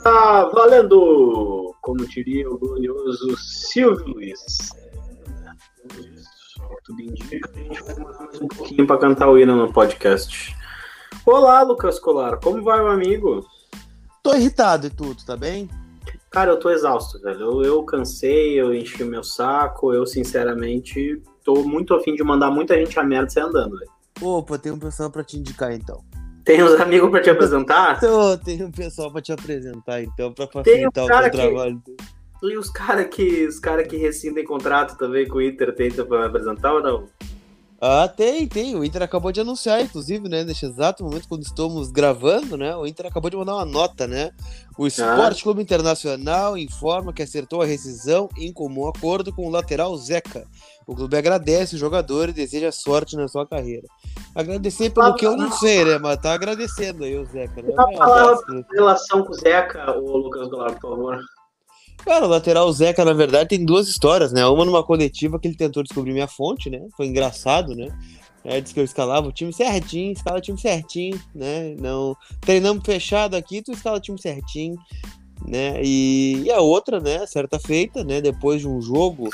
[0.00, 4.70] Está valendo, como diria o glorioso Silvio Luiz.
[6.84, 10.56] Tudo indica, a gente vai mais um pouquinho para cantar o hino no podcast.
[11.26, 13.46] Olá, Lucas Colar, como vai, meu amigo?
[14.22, 15.68] Tô irritado e tudo, tá bem?
[16.30, 17.38] Cara, eu tô exausto, velho.
[17.38, 22.50] Eu, eu cansei, eu enchi o meu saco, eu sinceramente tô muito afim de mandar
[22.50, 23.90] muita gente a merda sair andando, velho.
[24.22, 26.02] Opa, tem um pessoal pra te indicar então.
[26.50, 28.00] Tem uns amigos pra te apresentar?
[28.00, 31.80] Tô, tem um pessoal pra te apresentar então, pra facilitar o teu trabalho.
[32.42, 36.18] E os caras que, os cara que rescindem contrato também com o Inter tentam pra
[36.18, 37.06] me apresentar ou não?
[37.80, 38.76] Ah, tem, tem.
[38.76, 40.44] O Inter acabou de anunciar, inclusive, né?
[40.44, 42.76] Neste exato momento, quando estamos gravando, né?
[42.76, 44.32] O Inter acabou de mandar uma nota, né?
[44.76, 45.42] O Esporte ah.
[45.42, 50.46] Clube Internacional informa que acertou a rescisão em comum acordo com o lateral Zeca.
[50.86, 53.86] O clube agradece o jogador e deseja sorte na sua carreira.
[54.34, 55.98] Agradecer pelo que eu não sei, né?
[55.98, 57.72] Mas tá agradecendo aí o Zeca, né?
[57.74, 58.36] Falar
[58.72, 61.20] relação com o Zeca, o Lucas Goulart, por favor.
[62.04, 64.44] Cara, o lateral Zeca, na verdade, tem duas histórias, né?
[64.46, 66.86] Uma numa coletiva que ele tentou descobrir minha fonte, né?
[66.96, 67.88] Foi engraçado, né?
[68.42, 71.74] É, disse que eu escalava o time certinho, escala o time certinho, né?
[71.78, 74.76] Não treinamos fechado aqui, tu escala o time certinho,
[75.46, 75.80] né?
[75.82, 77.26] E, e a outra, né?
[77.26, 78.20] Certa feita, né?
[78.20, 79.28] Depois de um jogo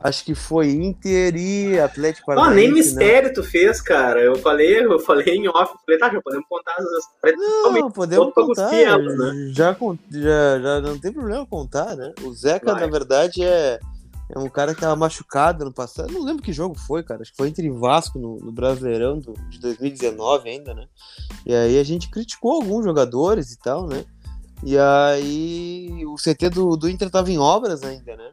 [0.00, 2.52] Acho que foi Inter e Atlético Paranaense.
[2.52, 2.74] Ah, nem né?
[2.74, 3.34] mistério né?
[3.34, 4.20] tu fez, cara.
[4.20, 8.74] Eu falei, eu falei em off, falei, tá, já podemos contar as Não, podemos contar.
[8.74, 9.52] Elas, né?
[9.52, 9.76] já,
[10.10, 12.12] já, já não tem problema contar, né?
[12.22, 12.82] O Zeca, Vai.
[12.82, 13.80] na verdade, é,
[14.30, 16.12] é um cara que tava machucado no passado.
[16.12, 17.22] Não lembro que jogo foi, cara.
[17.22, 20.86] Acho que foi entre Vasco no, no Brasileirão do, de 2019 ainda, né?
[21.44, 24.04] E aí a gente criticou alguns jogadores e tal, né?
[24.62, 28.30] E aí o CT do, do Inter tava em obras ainda, né?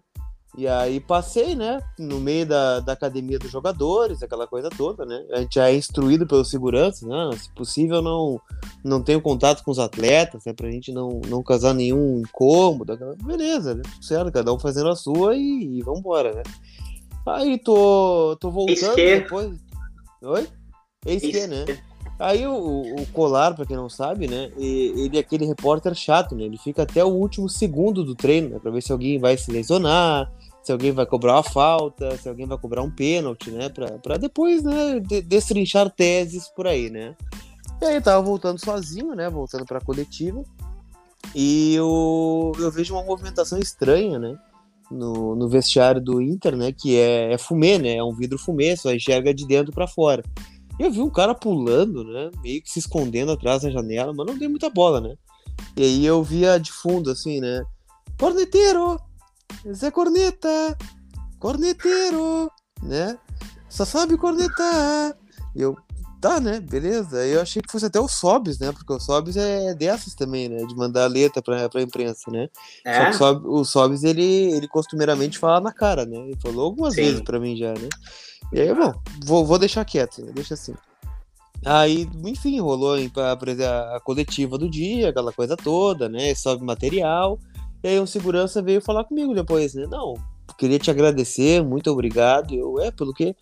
[0.57, 5.25] E aí passei, né, no meio da, da academia dos jogadores, aquela coisa toda, né?
[5.31, 7.29] A gente é instruído pelos seguranças, né?
[7.37, 8.39] Se possível, não,
[8.83, 10.53] não tenho contato com os atletas, né?
[10.53, 12.97] Pra gente não, não causar nenhum incômodo.
[13.23, 13.83] Beleza, né?
[14.01, 16.43] Certo, cada um fazendo a sua e, e vambora, né?
[17.27, 19.59] Aí tô, tô voltando depois.
[20.21, 20.47] Oi?
[21.05, 21.65] Eis que, né?
[22.17, 24.49] Aí o, o Colar, para quem não sabe, né?
[24.57, 26.43] Ele é aquele repórter chato, né?
[26.43, 28.59] Ele fica até o último segundo do treino, né?
[28.59, 30.31] Pra ver se alguém vai se lesionar,
[30.65, 33.69] se alguém vai cobrar uma falta, se alguém vai cobrar um pênalti, né?
[33.69, 37.15] Pra, depois, né, de, destrinchar teses por aí, né?
[37.79, 39.29] E aí tava voltando sozinho, né?
[39.29, 40.43] Voltando pra coletiva.
[41.35, 44.35] E eu, eu vejo uma movimentação estranha, né?
[44.89, 46.71] No, no vestiário do Inter, né?
[46.71, 47.97] Que é, é fumê, né?
[47.97, 50.23] É um vidro fumê, só enxerga de dentro para fora.
[50.79, 52.31] E eu vi um cara pulando, né?
[52.41, 55.15] Meio que se escondendo atrás da janela, mas não dei muita bola, né?
[55.77, 57.63] E aí eu via de fundo, assim, né?
[58.19, 58.99] Corneteiro!
[59.73, 60.77] Zé Corneta,
[61.39, 62.51] corneteiro,
[62.81, 63.17] né?
[63.69, 65.17] Só sabe cornetar.
[65.55, 65.75] E eu,
[66.21, 66.59] tá, né?
[66.59, 67.25] Beleza.
[67.25, 68.71] Eu achei que fosse até o Sobs, né?
[68.71, 70.65] Porque o Sobs é dessas também, né?
[70.65, 72.47] De mandar a letra pra, pra imprensa, né?
[72.85, 73.11] É?
[73.13, 76.17] Só que o Sobs, ele, ele costumeiramente fala na cara, né?
[76.17, 77.01] Ele falou algumas Sim.
[77.01, 77.89] vezes pra mim já, né?
[78.53, 78.93] E aí, bom,
[79.25, 80.31] vou, vou deixar quieto, né?
[80.33, 80.73] deixa assim.
[81.65, 86.33] Aí, enfim, rolou a, a coletiva do dia, aquela coisa toda, né?
[86.35, 87.39] Sobe material.
[87.85, 89.85] E aí um segurança veio falar comigo depois, né?
[89.87, 90.15] Não,
[90.57, 92.51] queria te agradecer, muito obrigado.
[92.51, 93.35] Eu, é, pelo quê?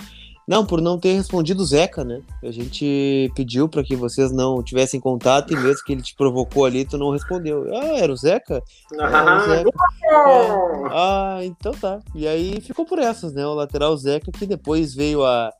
[0.45, 2.21] Não, por não ter respondido o Zeca, né?
[2.43, 6.65] A gente pediu para que vocês não tivessem contato e mesmo que ele te provocou
[6.65, 7.73] ali, tu não respondeu.
[7.73, 8.61] Ah, era o Zeca?
[8.99, 9.69] Ah, o Zeca.
[9.69, 10.63] É.
[10.91, 12.01] Ah, então tá.
[12.13, 13.47] E aí ficou por essas, né?
[13.47, 15.53] O lateral Zeca que depois veio a,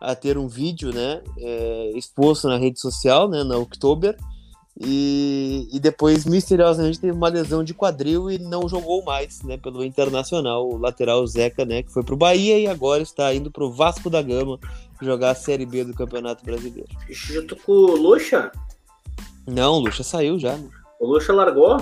[0.00, 1.20] a ter um vídeo, né?
[1.36, 3.44] É, exposto na rede social, né?
[3.44, 4.16] Na October
[4.82, 9.84] e, e depois, misteriosamente, teve uma lesão de quadril e não jogou mais, né, pelo
[9.84, 14.08] Internacional, o lateral Zeca, né, que foi pro Bahia e agora está indo pro Vasco
[14.08, 14.58] da Gama
[15.02, 16.88] jogar a Série B do Campeonato Brasileiro.
[17.10, 18.50] Junto com o Lucha?
[19.46, 20.56] Não, o Lucha saiu já.
[20.56, 20.70] Né?
[20.98, 21.76] O Lucha largou?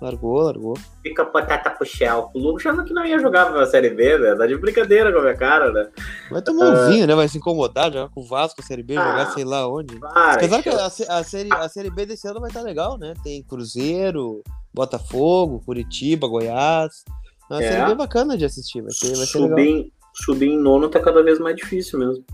[0.00, 0.74] Largou, largou.
[1.02, 2.30] Fica batata pro Shell.
[2.34, 4.34] O Lucas achando que não ia jogar pra Série B, né?
[4.34, 5.88] Tá de brincadeira com a minha cara, né?
[6.30, 6.90] Vai tomar um uh...
[6.90, 7.14] vinho, né?
[7.14, 9.98] Vai se incomodar, jogar com o Vasco, a Série B, ah, jogar sei lá onde.
[9.98, 12.98] Para, Apesar que a, a, série, a Série B desse ano vai estar tá legal,
[12.98, 13.14] né?
[13.24, 17.04] Tem Cruzeiro, Botafogo, Curitiba, Goiás.
[17.50, 17.72] É uma é.
[17.72, 19.90] série bem bacana de assistir, vai ser, vai ser subir, legal.
[20.12, 22.24] Subir em nono tá cada vez mais difícil mesmo.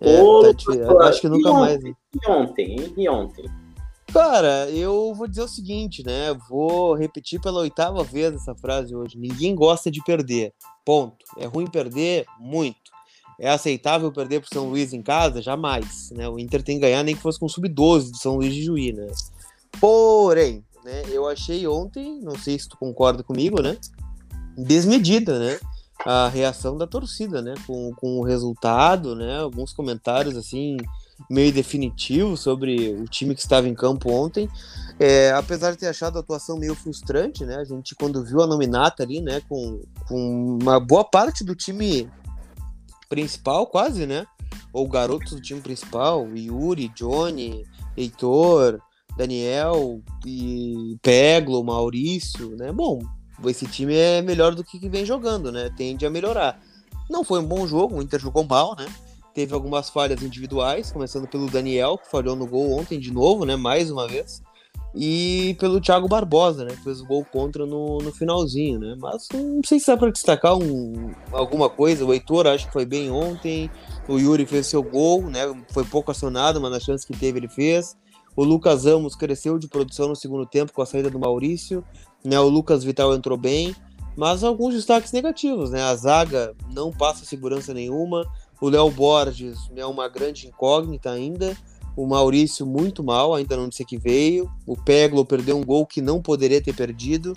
[0.00, 1.82] É, Pô, tá Acho que nunca mais.
[1.82, 1.92] Né?
[2.14, 3.44] E ontem, e ontem?
[4.12, 6.34] Cara, eu vou dizer o seguinte, né?
[6.48, 9.16] Vou repetir pela oitava vez essa frase hoje.
[9.16, 10.52] Ninguém gosta de perder.
[10.84, 11.24] Ponto.
[11.38, 12.26] É ruim perder?
[12.38, 12.90] Muito.
[13.38, 15.40] É aceitável perder pro São Luís em casa?
[15.40, 16.10] Jamais.
[16.10, 16.28] Né?
[16.28, 18.92] O Inter tem que ganhar nem que fosse com sub-12 de São Luís de Juí,
[18.92, 19.06] né?
[19.80, 23.78] Porém, né, eu achei ontem, não sei se tu concorda comigo, né?
[24.58, 25.60] Desmedida, né?
[26.04, 27.54] A reação da torcida, né?
[27.64, 29.38] Com, com o resultado, né?
[29.38, 30.76] Alguns comentários assim
[31.28, 34.48] meio definitivo sobre o time que estava em campo ontem.
[34.98, 37.56] É, apesar de ter achado a atuação meio frustrante, né?
[37.56, 42.08] A gente, quando viu a nominata ali, né, com, com uma boa parte do time
[43.08, 44.26] principal, quase, né?
[44.72, 47.64] Ou garotos do time principal, Yuri, Johnny,
[47.96, 48.80] Heitor,
[49.16, 52.70] Daniel e Peglo, Maurício, né?
[52.70, 53.00] Bom,
[53.46, 55.70] esse time é melhor do que vem jogando, né?
[55.76, 56.60] Tende a melhorar.
[57.08, 58.86] Não foi um bom jogo, o Inter jogou mal, né?
[59.34, 63.56] Teve algumas falhas individuais, começando pelo Daniel, que falhou no gol ontem de novo, né?
[63.56, 64.42] Mais uma vez
[64.94, 66.74] e pelo Thiago Barbosa, né?
[66.74, 68.96] Que fez o gol contra no, no finalzinho, né?
[68.98, 72.04] Mas não sei se dá para destacar um, alguma coisa.
[72.04, 73.70] O Heitor acho que foi bem ontem.
[74.08, 75.40] O Yuri fez seu gol, né?
[75.72, 77.96] Foi pouco acionado, mas na chance que teve ele fez.
[78.36, 81.84] O Lucas Amos cresceu de produção no segundo tempo com a saída do Maurício.
[82.24, 82.38] Né?
[82.40, 83.74] O Lucas Vital entrou bem.
[84.16, 85.82] Mas alguns destaques negativos, né?
[85.82, 88.26] A zaga não passa segurança nenhuma.
[88.60, 91.56] O Léo Borges é uma grande incógnita ainda.
[91.96, 94.50] O Maurício muito mal, ainda não disse que veio.
[94.66, 97.34] O Peglo perdeu um gol que não poderia ter perdido.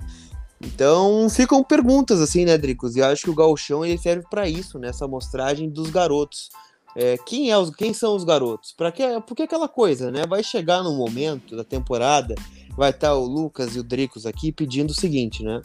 [0.61, 2.95] Então ficam perguntas assim, né, Dricos?
[2.95, 6.49] E eu acho que o Galchão ele serve para isso, nessa amostragem dos garotos.
[6.95, 8.71] É, quem, é os, quem são os garotos?
[8.71, 10.25] Para que, porque aquela coisa, né?
[10.27, 12.35] Vai chegar no momento da temporada,
[12.77, 15.61] vai estar tá o Lucas e o Dricos aqui pedindo o seguinte, né?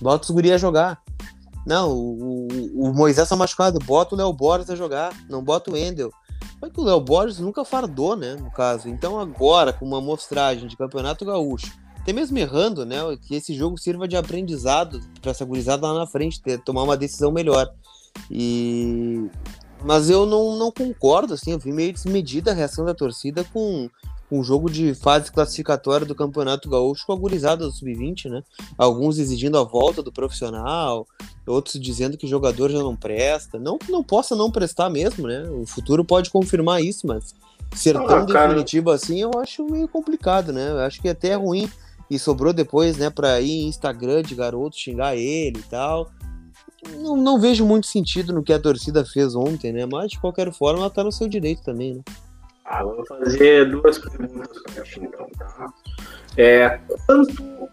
[0.00, 1.02] Bota os guri a jogar.
[1.66, 5.70] Não, o, o, o Moisés tá machucado, bota o Léo Borges a jogar, não bota
[5.70, 6.12] o Endel.
[6.60, 8.36] Só que o Léo Borges nunca fardou, né?
[8.36, 8.88] No caso.
[8.88, 12.96] Então agora, com uma amostragem de campeonato gaúcho, até mesmo errando, né?
[13.22, 16.96] Que esse jogo sirva de aprendizado para essa gurizada lá na frente, ter, tomar uma
[16.96, 17.72] decisão melhor.
[18.30, 19.28] E.
[19.82, 23.90] Mas eu não, não concordo, assim, eu vi meio desmedida a reação da torcida com
[24.34, 28.42] um jogo de fase classificatória do Campeonato Gaúcho com a gurizada do Sub-20, né?
[28.76, 31.06] Alguns exigindo a volta do profissional,
[31.46, 33.58] outros dizendo que o jogador já não presta.
[33.58, 35.42] Não que não possa não prestar mesmo, né?
[35.48, 37.34] O futuro pode confirmar isso, mas
[37.74, 38.48] ser ah, tão cara...
[38.48, 40.70] definitivo assim eu acho meio complicado, né?
[40.70, 41.70] Eu acho que é até é ruim.
[42.10, 46.10] E sobrou depois, né, pra ir em Instagram de garoto xingar ele e tal.
[47.00, 49.86] Não, não vejo muito sentido no que a torcida fez ontem, né?
[49.86, 52.02] Mas de qualquer forma ela tá no seu direito também, né?
[52.64, 55.72] Ah, vou fazer duas perguntas para ti, então, tá?
[56.36, 57.68] É, quanto,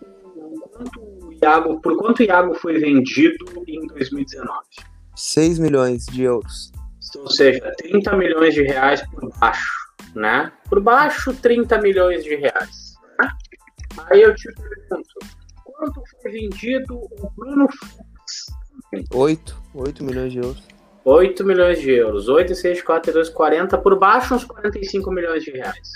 [0.74, 4.60] quanto Iago, por quanto o Iago foi vendido em 2019?
[5.16, 6.72] 6 milhões de euros.
[7.18, 10.52] Ou seja, 30 milhões de reais por baixo, né?
[10.70, 12.96] Por baixo, 30 milhões de reais.
[13.20, 13.30] Né?
[14.10, 15.10] Aí eu te pergunto,
[15.64, 19.08] quanto foi vendido o Bruno Fux?
[19.14, 20.64] 8, 8 milhões de euros.
[21.04, 22.28] 8 milhões de euros.
[22.28, 23.78] 8, 6, 4, 2, 40.
[23.78, 25.90] Por baixo, uns 45 milhões de reais.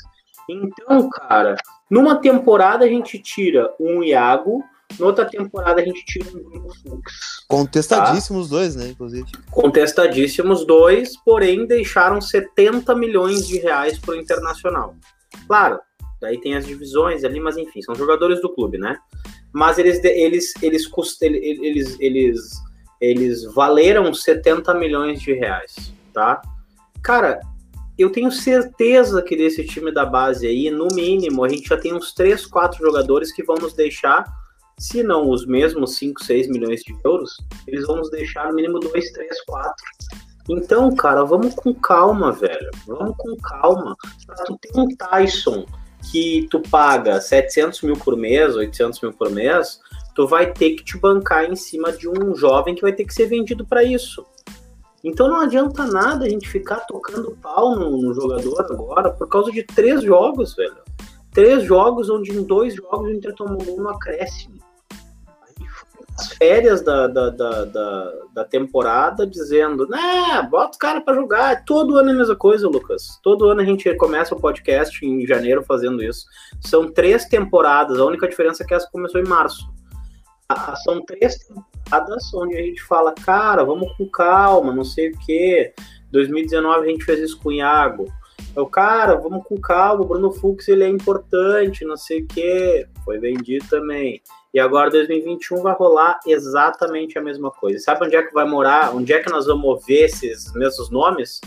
[0.50, 1.56] Então, cara,
[1.90, 4.64] numa temporada a gente tira um Iago,
[5.00, 7.46] noutra temporada a gente tira um Bruno Fux.
[7.48, 8.56] Contestadíssimos tá?
[8.56, 9.28] dois, né, inclusive.
[9.52, 14.96] Contestadíssimos dois, porém deixaram 70 milhões de reais pro Internacional.
[15.48, 15.80] Claro,
[16.22, 18.98] daí tem as divisões ali, mas enfim, são jogadores do clube, né?
[19.52, 20.90] Mas eles, eles, eles,
[21.22, 22.52] eles, eles, eles
[23.12, 26.42] eles valeram 70 milhões de reais, tá?
[27.02, 27.40] Cara,
[27.98, 31.94] eu tenho certeza que desse time da base aí, no mínimo, a gente já tem
[31.94, 34.26] uns 3, 4 jogadores que vão nos deixar,
[34.78, 38.80] se não os mesmos 5, 6 milhões de euros, eles vão nos deixar no mínimo
[38.80, 39.74] 2, 3, 4.
[40.50, 42.70] Então, cara, vamos com calma, velho.
[42.86, 43.96] Vamos com calma.
[44.46, 45.66] Tu tem um Tyson
[46.12, 49.80] que tu paga 700 mil por mês, 800 mil por mês,
[50.16, 53.14] tu vai ter que te bancar em cima de um jovem que vai ter que
[53.14, 54.26] ser vendido para isso.
[55.04, 59.52] Então não adianta nada a gente ficar tocando pau no, no, jogador agora por causa
[59.52, 60.78] de três jogos, velho.
[61.32, 64.56] Três jogos onde em dois jogos o Inter tomou um acréscimo.
[66.18, 71.66] As férias da, da, da, da, da temporada dizendo, né, bota o cara para jogar.
[71.66, 73.20] Todo ano é a mesma coisa, Lucas.
[73.22, 76.26] Todo ano a gente começa o podcast em janeiro fazendo isso.
[76.62, 79.75] São três temporadas, a única diferença é que essa começou em março
[80.84, 85.74] são três temporadas onde a gente fala, cara, vamos com calma, não sei o quê.
[86.12, 88.06] 2019 a gente fez isso com o Iago.
[88.56, 92.88] Eu, cara, vamos com calma, o Bruno Fux ele é importante, não sei o quê.
[93.04, 94.22] Foi vendido também.
[94.54, 97.80] E agora 2021 vai rolar exatamente a mesma coisa.
[97.80, 98.96] Sabe onde é que vai morar?
[98.96, 101.42] Onde é que nós vamos ver esses mesmos nomes?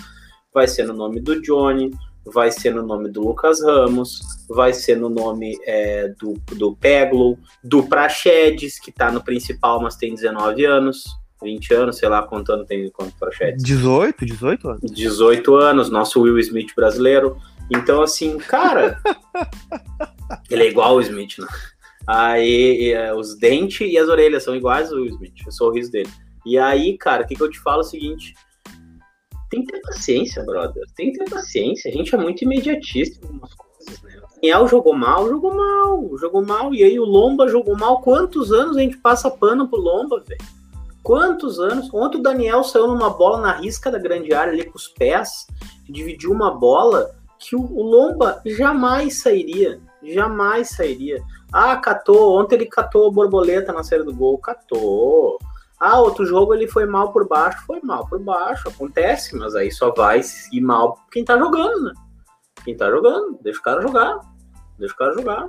[0.52, 1.90] Vai ser no nome do Johnny,
[2.32, 7.38] vai ser no nome do Lucas Ramos, vai ser no nome é, do, do Peglo,
[7.62, 11.04] do Prachedes, que tá no principal, mas tem 19 anos,
[11.42, 13.62] 20 anos, sei lá ano tem quanto Prachedes.
[13.62, 14.80] 18, 18 anos.
[14.90, 17.37] 18 anos, nosso Will Smith brasileiro.
[17.70, 19.00] Então, assim, cara,
[20.50, 21.47] ele é igual o Smith, né?
[22.06, 26.11] Aí, é, os dentes e as orelhas são iguais ao Will Smith, o sorriso dele.
[26.47, 28.35] E aí, cara, o que, que eu te falo é o seguinte:
[29.50, 30.85] tem que ter paciência, brother.
[30.95, 31.90] Tem que ter paciência.
[31.90, 34.19] A gente é muito imediatista em algumas coisas, né?
[34.19, 36.75] O Daniel jogou mal, jogou mal, jogou mal.
[36.75, 38.00] E aí o Lomba jogou mal.
[38.00, 40.40] Quantos anos a gente passa pano pro Lomba, velho?
[41.02, 41.93] Quantos anos?
[41.93, 45.47] Ontem o Daniel saiu numa bola na risca da grande área ali com os pés,
[45.88, 49.81] dividiu uma bola que o, Lomba jamais sairia.
[50.02, 51.23] Jamais sairia.
[51.52, 52.38] Ah, catou.
[52.38, 54.38] Ontem ele catou a borboleta na série do gol.
[54.38, 55.38] Catou.
[55.80, 57.64] Ah, outro jogo ele foi mal por baixo.
[57.66, 58.68] Foi mal por baixo.
[58.68, 60.20] Acontece, mas aí só vai
[60.52, 61.92] ir mal quem tá jogando, né?
[62.64, 63.38] Quem tá jogando.
[63.42, 64.20] Deixa o cara jogar.
[64.78, 65.49] Deixa o cara jogar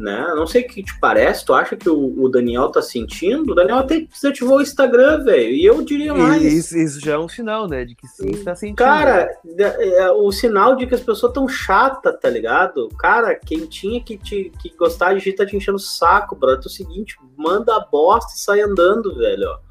[0.00, 0.32] né?
[0.34, 3.52] Não sei o que te parece, tu acha que o, o Daniel tá sentindo?
[3.52, 6.42] O Daniel até desativou o Instagram, velho, e eu diria mais.
[6.42, 8.76] Isso, isso, já é um sinal, né, de que sim, tá sentindo.
[8.76, 12.88] Cara, é, o sinal de que as pessoas tão chatas, tá ligado?
[12.98, 16.60] Cara, quem tinha que, te, que gostar de gente tá te enchendo o saco, brother.
[16.64, 19.69] É o seguinte, manda a bosta e sai andando, velho, ó.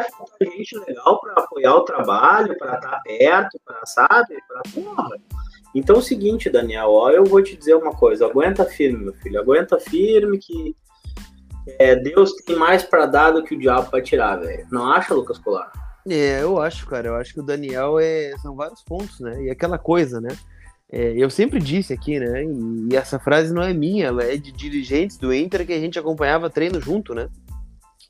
[0.00, 4.36] Vai faltar gente legal pra apoiar o trabalho, pra estar tá perto, pra, sabe?
[4.48, 5.10] Pra, porra
[5.74, 9.12] então é o seguinte, Daniel, ó, eu vou te dizer uma coisa, aguenta firme, meu
[9.12, 10.74] filho, aguenta firme que
[11.78, 14.66] é, Deus tem mais para dar do que o diabo para tirar, velho.
[14.70, 15.70] Não acha, Lucas Colar?
[16.08, 17.08] É, eu acho, cara.
[17.08, 18.32] Eu acho que o Daniel é.
[18.40, 19.42] São vários pontos, né?
[19.42, 20.28] E aquela coisa, né?
[20.90, 22.44] É, eu sempre disse aqui, né?
[22.44, 25.80] E, e, essa frase não é minha, ela é de dirigentes do Inter que a
[25.80, 27.28] gente acompanhava treino junto, né?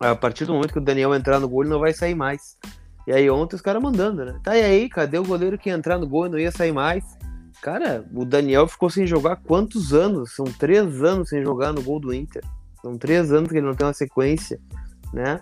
[0.00, 2.56] A partir do momento que o Daniel entrar no gol, ele não vai sair mais.
[3.06, 4.38] E aí ontem os caras mandando, né?
[4.42, 6.72] Tá e aí, cadê o goleiro que ia entrar no gol e não ia sair
[6.72, 7.04] mais?
[7.62, 10.34] Cara, o Daniel ficou sem jogar quantos anos?
[10.34, 12.42] São três anos sem jogar no gol do Inter.
[12.82, 14.60] São três anos que ele não tem uma sequência,
[15.12, 15.40] né?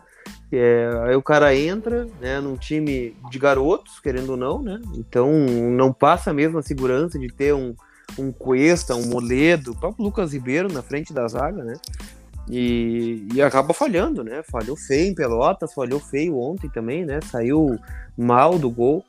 [0.53, 4.81] É, aí o cara entra, né, num time de garotos, querendo ou não, né?
[4.95, 7.75] Então não passa mesmo a segurança de ter um,
[8.19, 11.75] um Cuesta, um Moledo, o próprio Lucas Ribeiro na frente da zaga, né?
[12.49, 14.43] E, e acaba falhando, né?
[14.43, 17.21] Falhou feio em Pelotas, falhou feio ontem também, né?
[17.23, 17.79] Saiu
[18.17, 19.05] mal do gol.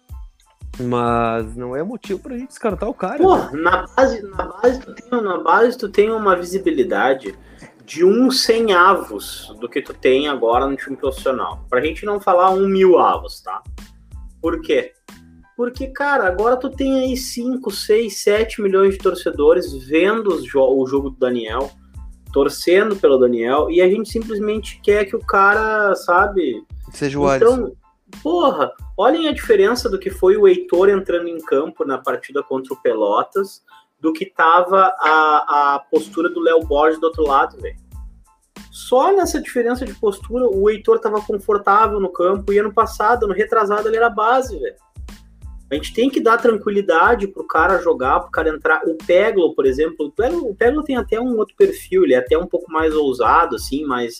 [0.77, 3.17] Mas não é motivo pra gente descartar o cara.
[3.17, 3.49] Pô, né?
[3.53, 7.37] na base, na base, tu tem, na base tu tem uma visibilidade
[7.85, 11.63] de um 100 avos do que tu tem agora no time profissional.
[11.69, 13.61] Pra gente não falar um mil avos, tá?
[14.41, 14.91] Por quê?
[15.55, 21.09] Porque, cara, agora tu tem aí 5, 6, 7 milhões de torcedores vendo o jogo
[21.09, 21.71] do Daniel,
[22.35, 26.61] torcendo pelo Daniel, e a gente simplesmente quer que o cara, sabe?
[26.91, 27.71] Seja o então, Alisson.
[28.21, 32.73] Porra, olhem a diferença do que foi o Heitor entrando em campo na partida contra
[32.73, 33.63] o Pelotas,
[34.01, 37.77] do que tava a, a postura do Léo Borges do outro lado, velho.
[38.69, 43.33] Só nessa diferença de postura, o Heitor tava confortável no campo, e ano passado, no
[43.33, 44.75] retrasado, ele era base, velho.
[45.69, 48.81] A gente tem que dar tranquilidade pro cara jogar, pro cara entrar.
[48.85, 52.45] O Peglo, por exemplo, o Peglo, tem até um outro perfil, ele é até um
[52.45, 54.19] pouco mais ousado, assim, mais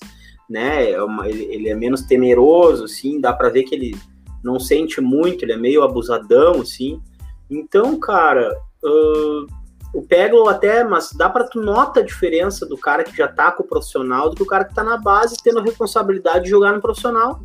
[0.49, 0.91] né?
[0.91, 3.95] É ele, ele, é menos temeroso, assim, dá para ver que ele
[4.43, 7.01] não sente muito, ele é meio abusadão, assim.
[7.49, 9.47] Então, cara, uh,
[9.93, 13.51] o Peglo até, mas dá para tu nota a diferença do cara que já tá
[13.51, 16.49] com o profissional do que o cara que tá na base tendo a responsabilidade de
[16.49, 17.41] jogar no profissional.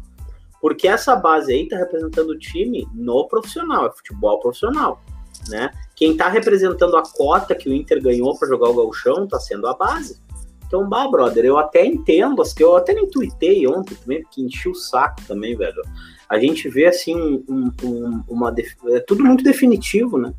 [0.61, 5.03] Porque essa base aí tá representando o time no profissional, é futebol profissional,
[5.49, 5.71] né?
[5.97, 9.67] Quem tá representando a cota que o Inter ganhou para jogar o Galchão tá sendo
[9.67, 10.21] a base.
[10.67, 14.69] Então, bah, brother, eu até entendo, assim, eu até nem tuitei ontem também, porque enchi
[14.69, 15.83] o saco também, velho.
[16.29, 18.55] A gente vê, assim, um, um, uma...
[18.91, 20.33] É tudo muito definitivo, né?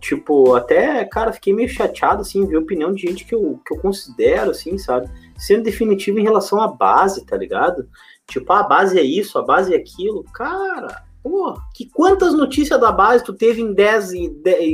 [0.00, 3.72] Tipo, até, cara, fiquei meio chateado, assim, ver a opinião de gente que eu, que
[3.72, 5.08] eu considero, assim, sabe?
[5.38, 7.88] Sendo definitivo em relação à base, tá ligado?
[8.28, 10.24] Tipo, ah, a base é isso, a base é aquilo.
[10.34, 14.12] Cara, pô, que quantas notícias da base tu teve em 10,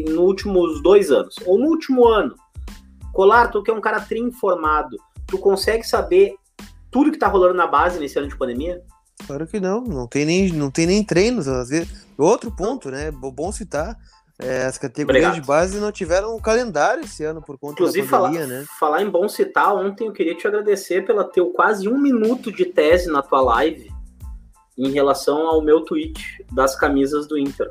[0.07, 1.35] nos no últimos dois anos?
[1.45, 2.35] Ou no último ano?
[3.13, 6.35] Colar, tu que é um cara tri-informado, tu consegue saber
[6.91, 8.83] tudo que tá rolando na base nesse ano de pandemia?
[9.27, 12.07] Claro que não, não tem nem, não tem nem treinos, às vezes.
[12.19, 13.11] Outro ponto, né?
[13.11, 13.97] Bom citar.
[14.43, 15.41] É, as categorias Obrigado.
[15.41, 18.65] de base não tiveram um calendário esse ano por conta Inclusive, da pandemia, falar, né?
[18.79, 22.65] Falar em bom citar, ontem eu queria te agradecer pela teu quase um minuto de
[22.65, 23.93] tese na tua live
[24.77, 27.71] em relação ao meu tweet das camisas do Inter.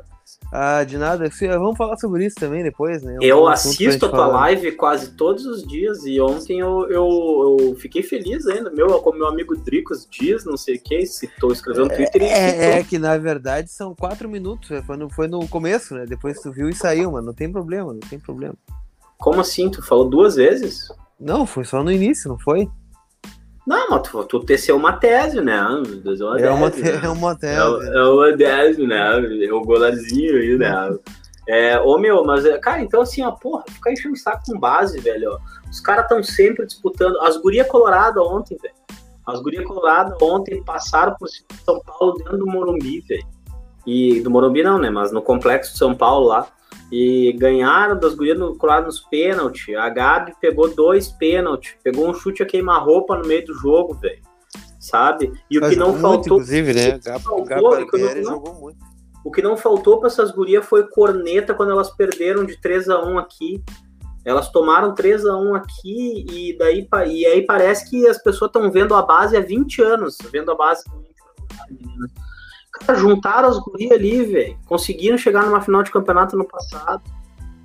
[0.54, 1.30] Ah, de nada.
[1.58, 3.16] Vamos falar sobre isso também depois, né?
[3.22, 4.40] É eu assisto a tua falar.
[4.40, 8.70] live quase todos os dias e ontem eu, eu, eu, fiquei feliz ainda.
[8.70, 12.78] Meu, como meu amigo Dricos diz, não sei o que, citou, escreveu no Twitter é,
[12.78, 14.70] é, que na verdade são quatro minutos.
[14.70, 16.04] É, foi no, foi no começo, né?
[16.04, 17.28] Depois tu viu e saiu, mano.
[17.28, 18.54] Não tem problema, não tem problema.
[19.16, 19.70] Como assim?
[19.70, 20.88] Tu falou duas vezes?
[21.18, 22.68] Não, foi só no início, não foi?
[23.66, 25.56] Não, mas tu, tu teceu uma tese, né?
[25.56, 27.00] É uma, é uma, te, né?
[27.04, 27.54] é uma tese.
[27.54, 29.44] É, é, uma tese, né?
[29.44, 30.98] É o golarzinho aí, né?
[31.48, 34.58] É, ô meu, mas, é, cara, então assim, ó, porra, ficar enchendo o saco com
[34.58, 35.38] base, velho, ó.
[35.70, 37.20] Os caras estão sempre disputando.
[37.20, 38.74] As gurias coloradas ontem, velho.
[39.26, 41.28] As gurias coloradas ontem passaram por
[41.64, 43.26] São Paulo dentro do Morumbi, velho.
[43.86, 44.90] E do Morumbi não, né?
[44.90, 46.46] Mas no Complexo de São Paulo lá.
[46.92, 49.74] E ganharam das gurias no Colorado nos pênaltis.
[49.74, 51.74] A Gabi pegou dois pênaltis.
[51.82, 54.20] Pegou um chute a queimar-roupa no meio do jogo, velho.
[54.78, 55.32] Sabe?
[55.50, 56.36] E o que não muito, faltou.
[56.38, 57.00] Inclusive, né?
[57.30, 58.92] O Gabi jogou muito.
[59.24, 63.02] O que não faltou para essas gurias foi corneta quando elas perderam de 3 a
[63.02, 63.62] 1 aqui.
[64.24, 68.70] Elas tomaram 3 a 1 aqui e daí e aí parece que as pessoas estão
[68.70, 70.84] vendo a base há 20 anos, vendo a base
[72.72, 74.58] Cara, juntaram as gurias ali, velho.
[74.66, 77.02] Conseguiram chegar numa final de campeonato no passado.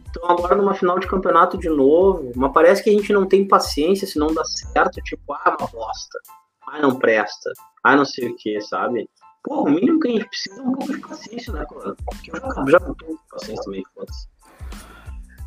[0.10, 2.32] Então agora numa final de campeonato de novo.
[2.36, 5.02] Mas parece que a gente não tem paciência se não dá certo.
[5.02, 6.20] Tipo, ah, uma bosta.
[6.68, 7.52] Ah, não presta.
[7.84, 9.10] Ah, não sei o que, sabe?
[9.44, 11.96] Pô, o mínimo que a gente precisa é um pouco de paciência, né, cara?
[12.06, 14.28] Porque eu já, já não tenho paciência também, foda-se.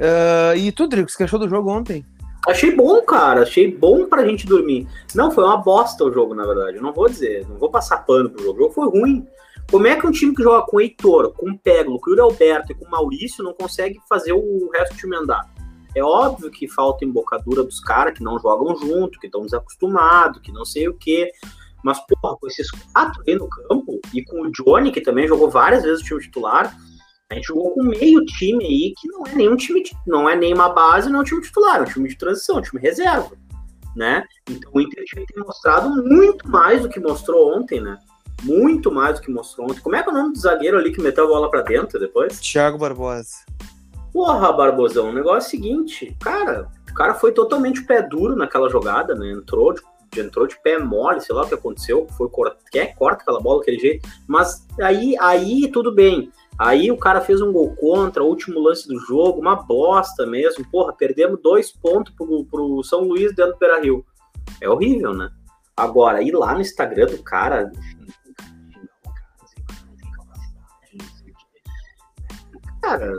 [0.00, 2.06] Uh, e tu, Drico, você achou do jogo ontem?
[2.48, 3.42] Achei bom, cara.
[3.42, 4.88] Achei bom pra gente dormir.
[5.14, 6.78] Não, foi uma bosta o jogo, na verdade.
[6.78, 8.54] Eu não vou dizer, não vou passar pano pro jogo.
[8.54, 9.28] O jogo foi ruim.
[9.70, 12.74] Como é que um time que joga com Heitor, com Peglo, com o Alberto e
[12.74, 15.48] com Maurício não consegue fazer o resto do time andar?
[15.94, 20.50] É óbvio que falta embocadura dos caras que não jogam junto, que estão desacostumados, que
[20.50, 21.30] não sei o quê.
[21.84, 25.48] Mas, porra, com esses quatro aí no campo, e com o Johnny, que também jogou
[25.48, 26.76] várias vezes o time titular,
[27.30, 30.52] a gente jogou com meio time aí que não é nenhum time, não é nem
[30.52, 33.30] uma base, não é um time titular, é um time de transição, um time reserva,
[33.94, 34.24] né?
[34.48, 37.96] Então o Inter tinha mostrado muito mais do que mostrou ontem, né?
[38.42, 39.80] Muito mais do que mostrou ontem.
[39.80, 41.98] Como é que é o nome do zagueiro ali que meteu a bola para dentro
[41.98, 42.40] depois?
[42.40, 43.44] Thiago Barbosa.
[44.12, 48.68] Porra, Barbosão, o negócio é o seguinte, cara, o cara foi totalmente pé duro naquela
[48.68, 49.30] jogada, né?
[49.30, 49.80] Entrou de
[50.18, 53.60] entrou de pé mole, sei lá o que aconteceu, foi corta, quer corta aquela bola
[53.60, 56.32] daquele jeito, mas aí, aí tudo bem.
[56.58, 60.66] Aí o cara fez um gol contra, último lance do jogo, uma bosta mesmo.
[60.70, 64.04] Porra, perdemos dois pontos pro, pro São Luís dentro do Beira Rio.
[64.60, 65.30] É horrível, né?
[65.74, 67.72] Agora, ir lá no Instagram do cara.
[72.80, 73.12] Cara,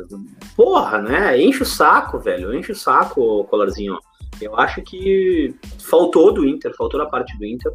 [0.56, 1.42] porra, né?
[1.42, 2.54] Enche o saco, velho.
[2.54, 3.98] Enche o saco, colarzinho.
[4.42, 7.72] Eu acho que faltou do Inter, faltou da parte do Inter.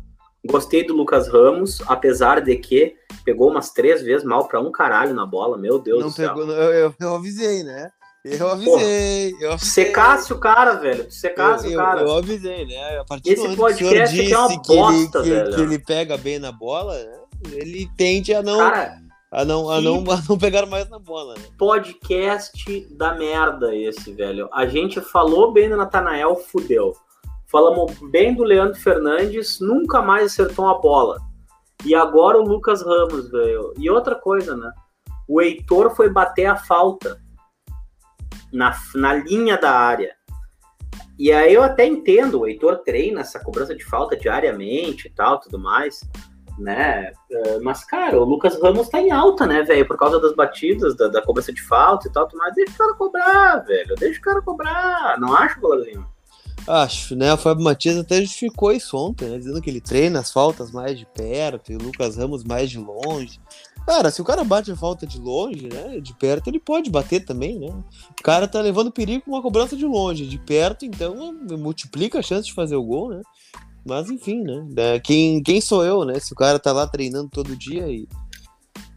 [0.47, 2.95] Gostei do Lucas Ramos, apesar de que
[3.25, 6.29] pegou umas três vezes mal para um caralho na bola, meu Deus não do céu.
[6.35, 7.91] Pegou, eu, eu, avisei, né?
[8.25, 9.85] Eu avisei, eu avisei.
[9.85, 11.11] Secasse o cara, velho.
[11.11, 12.03] Secasse eu, o cara.
[12.03, 12.99] Eu, avisei, né?
[12.99, 15.57] A partir Esse do podcast aqui é uma bosta, que ele, velho.
[15.57, 17.19] Que ele pega bem na bola, né?
[17.53, 18.59] Ele tende a não.
[18.59, 18.99] Cara,
[19.31, 21.35] a não, a não, a não pegar mais na bola.
[21.35, 21.43] Né?
[21.59, 24.49] Podcast da merda esse, velho.
[24.53, 26.93] A gente falou bem do Natanael, fudeu.
[27.47, 31.19] Falamos bem do Leandro Fernandes, nunca mais acertou uma bola.
[31.85, 33.73] E agora o Lucas Ramos, velho.
[33.79, 34.73] E outra coisa, né?
[35.29, 37.21] O Heitor foi bater a falta
[38.53, 40.15] na, na linha da área.
[41.19, 45.41] E aí eu até entendo, o Heitor treina essa cobrança de falta diariamente e tal,
[45.41, 46.01] tudo mais,
[46.59, 47.13] né?
[47.31, 49.87] É, mas, cara, o Lucas Ramos tá em alta, né, velho?
[49.87, 52.55] Por causa das batidas, da, da, cobrança de falta e tal, mais.
[52.55, 53.95] Deixa o cara cobrar, velho.
[53.97, 55.21] Deixa o cara cobrar.
[55.21, 56.07] Não acho, Bolazinho?
[56.67, 57.33] Acho, né?
[57.33, 59.39] O Fábio Matias até justificou isso ontem, né?
[59.39, 62.79] Dizendo que ele treina as faltas mais de perto e o Lucas Ramos mais de
[62.79, 63.41] longe.
[63.87, 66.01] Cara, se o cara bate a falta de longe, né?
[66.01, 67.69] De perto, ele pode bater também, né?
[68.19, 70.27] O cara tá levando perigo com uma cobrança de longe.
[70.27, 73.23] De perto, então, multiplica a chance de fazer o gol, né?
[73.87, 74.99] Mas enfim, né?
[75.01, 76.19] Quem, quem sou eu, né?
[76.19, 78.09] Se o cara tá lá treinando todo dia e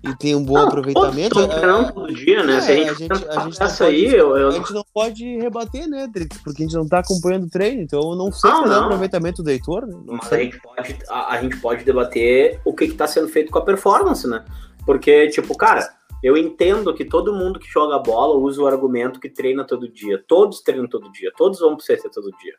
[0.01, 1.35] e tem um bom não, aproveitamento.
[1.35, 2.55] Todos é, todo dia, né?
[2.55, 4.47] É, Se a gente, a gente, a gente essa aí, eu, eu...
[4.47, 6.37] a gente não pode rebater, né, Drix?
[6.37, 8.83] Porque a gente não tá acompanhando o treino, então eu não sei qual é o
[8.83, 9.93] aproveitamento do Heitor, né?
[10.05, 13.27] Não Mas a gente, pode, a, a, gente pode debater o que, que tá sendo
[13.27, 14.45] feito com a performance, né?
[14.85, 15.89] Porque, tipo, cara,
[16.23, 20.23] eu entendo que todo mundo que joga bola usa o argumento que treina todo dia.
[20.25, 22.53] Todos treinam todo dia, todos vão pro CT todo dia.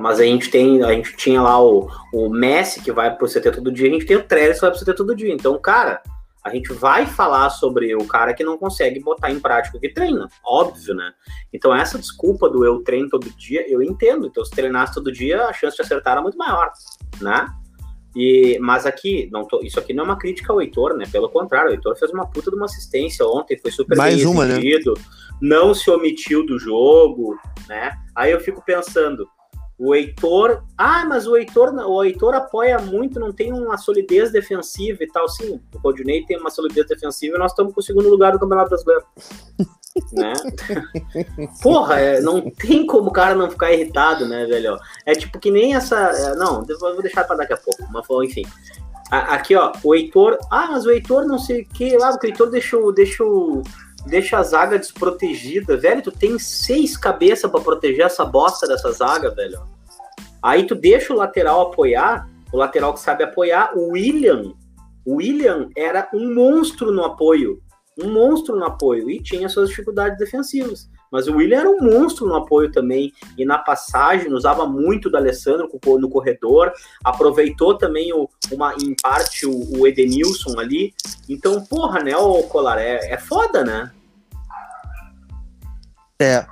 [0.00, 3.52] Mas a gente tem, a gente tinha lá o, o Messi que vai pro CT
[3.52, 5.32] todo dia, a gente tem o Trellis que vai pro CT todo dia.
[5.32, 6.02] Então, cara
[6.42, 9.92] a gente vai falar sobre o cara que não consegue botar em prática o que
[9.92, 11.12] treina, óbvio, né?
[11.52, 14.26] Então, essa desculpa do eu treino todo dia, eu entendo.
[14.26, 16.72] Então, se treinasse todo dia, a chance de acertar era muito maior,
[17.20, 17.46] né?
[18.16, 21.04] E, mas aqui, não tô, isso aqui não é uma crítica ao Heitor, né?
[21.12, 24.26] Pelo contrário, o Heitor fez uma puta de uma assistência ontem, foi super Mais bem
[24.26, 24.58] uma, né?
[25.40, 27.92] não se omitiu do jogo, né?
[28.16, 29.28] Aí eu fico pensando,
[29.80, 35.02] o Heitor, ah, mas o Heitor, o Heitor apoia muito, não tem uma solidez defensiva
[35.02, 35.26] e tal.
[35.26, 38.38] Sim, o Rodinei tem uma solidez defensiva e nós estamos com o segundo lugar do
[38.38, 39.02] Campeonato Brasileiro.
[40.12, 40.34] né?
[41.62, 44.78] Porra, é, não tem como o cara não ficar irritado, né, velho?
[45.06, 45.96] É tipo que nem essa.
[45.96, 47.82] É, não, eu vou deixar para daqui a pouco.
[47.90, 48.42] Mas enfim.
[49.10, 50.38] aqui, ó, o Heitor.
[50.50, 51.96] Ah, mas o Heitor não sei o que.
[51.96, 53.62] Ah, o Heitor deixou, deixou
[54.06, 55.76] deixa a zaga desprotegida.
[55.76, 59.60] Velho, tu tem seis cabeças para proteger essa bosta dessa zaga, velho.
[60.42, 64.54] Aí tu deixa o lateral apoiar, o lateral que sabe apoiar, o William.
[65.04, 67.60] O William era um monstro no apoio.
[68.02, 70.88] um monstro no apoio e tinha suas dificuldades defensivas.
[71.10, 75.16] Mas o William era um monstro no apoio também e na passagem usava muito do
[75.16, 75.68] Alessandro
[75.98, 80.94] no corredor, aproveitou também o, uma, em parte o, o Edenilson ali.
[81.28, 83.90] Então, porra, né, o Colar, é, é foda, né?
[86.20, 86.46] É.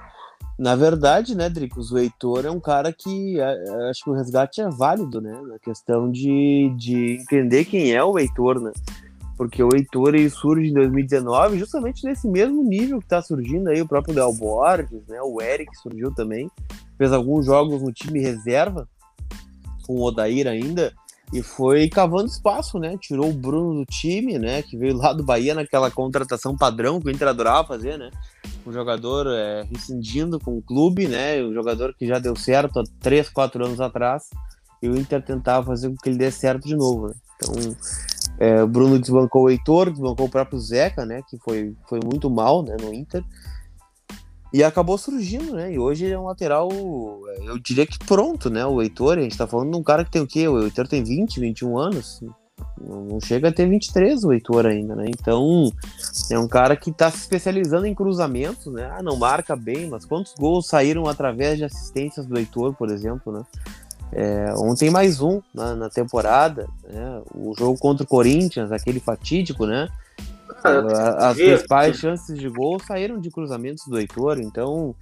[0.58, 4.12] Na verdade, né, Dricos, o Heitor é um cara que é, é, acho que o
[4.12, 5.40] resgate é válido, né?
[5.46, 8.72] Na questão de, de entender quem é o Heitor, né?
[9.38, 13.80] Porque o Heitor ele surge em 2019 justamente nesse mesmo nível que está surgindo aí
[13.80, 15.22] o próprio Del Borges, né?
[15.22, 16.50] O Eric surgiu também,
[16.98, 18.88] fez alguns jogos no time reserva
[19.86, 20.92] com o Odair ainda
[21.32, 22.98] e foi cavando espaço, né?
[23.00, 24.60] Tirou o Bruno do time, né?
[24.62, 28.10] Que veio lá do Bahia naquela contratação padrão que o Inter adorava fazer, né?
[28.66, 31.40] O jogador é, rescindindo com o clube, né?
[31.44, 34.30] O jogador que já deu certo há 3, 4 anos atrás
[34.82, 37.14] e o Inter tentava fazer com que ele desse certo de novo, né?
[37.36, 37.76] Então,
[38.38, 41.22] é, o Bruno desbancou o Heitor, desbancou o próprio Zeca, né?
[41.28, 43.24] Que foi, foi muito mal né, no Inter.
[44.52, 45.72] E acabou surgindo, né?
[45.72, 46.70] E hoje é um lateral,
[47.42, 48.64] eu diria que pronto, né?
[48.64, 50.48] O Heitor, a gente tá falando de um cara que tem o quê?
[50.48, 52.22] O Heitor tem 20, 21 anos.
[52.80, 55.06] Não chega a ter 23 o Heitor ainda, né?
[55.08, 55.70] Então,
[56.30, 58.90] é um cara que tá se especializando em cruzamentos, né?
[58.96, 63.32] Ah, não marca bem, mas quantos gols saíram através de assistências do Heitor, por exemplo,
[63.32, 63.42] né?
[64.12, 67.22] É, ontem mais um na, na temporada, né?
[67.34, 69.88] o jogo contra o Corinthians, aquele fatídico, né?
[71.18, 74.94] As principais chances de gol saíram de cruzamentos do Heitor, então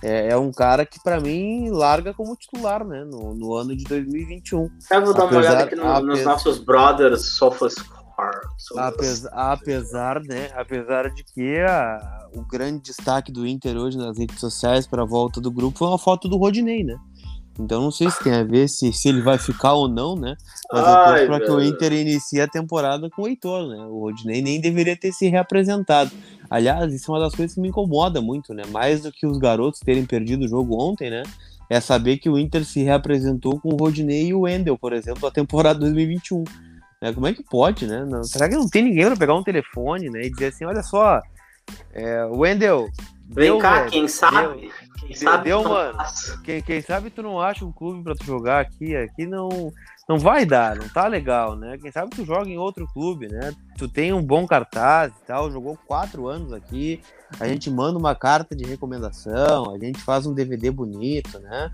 [0.00, 3.04] é, é um cara que para mim larga como titular, né?
[3.04, 4.70] No, no ano de 2021.
[4.90, 8.02] Eu vou dar apesar, uma olhada aqui no, nos nossos brothers SofaScore.
[8.76, 14.38] Apesar, apesar, né, apesar de que a, o grande destaque do Inter hoje nas redes
[14.38, 16.96] sociais para a volta do grupo foi uma foto do Rodinei, né?
[17.58, 20.36] Então não sei se tem a ver se, se ele vai ficar ou não, né?
[20.72, 23.84] Mas eu torço para que o Inter inicie a temporada com o Heitor, né?
[23.84, 26.10] O Rodinei nem deveria ter se reapresentado.
[26.48, 28.62] Aliás, isso é uma das coisas que me incomoda muito, né?
[28.70, 31.22] Mais do que os garotos terem perdido o jogo ontem, né?
[31.68, 35.26] É saber que o Inter se reapresentou com o Rodinei e o Wendel, por exemplo,
[35.26, 36.44] a temporada 2021.
[37.02, 37.12] Né?
[37.12, 38.04] Como é que pode, né?
[38.06, 40.22] Não, será que não tem ninguém para pegar um telefone, né?
[40.22, 41.20] E dizer assim, olha só,
[41.92, 42.88] é, Wendel,
[43.34, 44.60] Vem cá, quem sabe?
[44.60, 44.70] Deu,
[45.06, 45.98] quem sabe deu, mano.
[46.44, 48.96] Quem, quem, sabe tu não acha um clube pra tu jogar aqui?
[48.96, 49.72] Aqui não,
[50.08, 51.78] não vai dar, não tá legal, né?
[51.78, 53.52] Quem sabe tu joga em outro clube, né?
[53.76, 57.00] Tu tem um bom cartaz e tal, jogou quatro anos aqui.
[57.40, 61.70] A gente manda uma carta de recomendação, a gente faz um DVD bonito, né?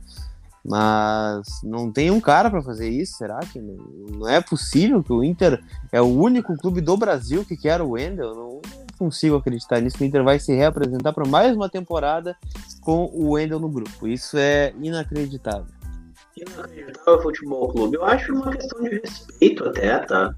[0.65, 3.75] Mas não tem um cara para fazer isso, será que não,
[4.11, 7.91] não, é possível que o Inter é o único clube do Brasil que quer o
[7.91, 8.35] Wendel?
[8.35, 8.61] Não,
[8.99, 12.37] consigo acreditar nisso, o Inter vai se reapresentar para mais uma temporada
[12.81, 14.07] com o Wendel no grupo.
[14.07, 15.67] Isso é inacreditável.
[16.37, 17.97] Inacreditável futebol clube.
[17.97, 20.35] Eu acho uma questão de respeito até, tá?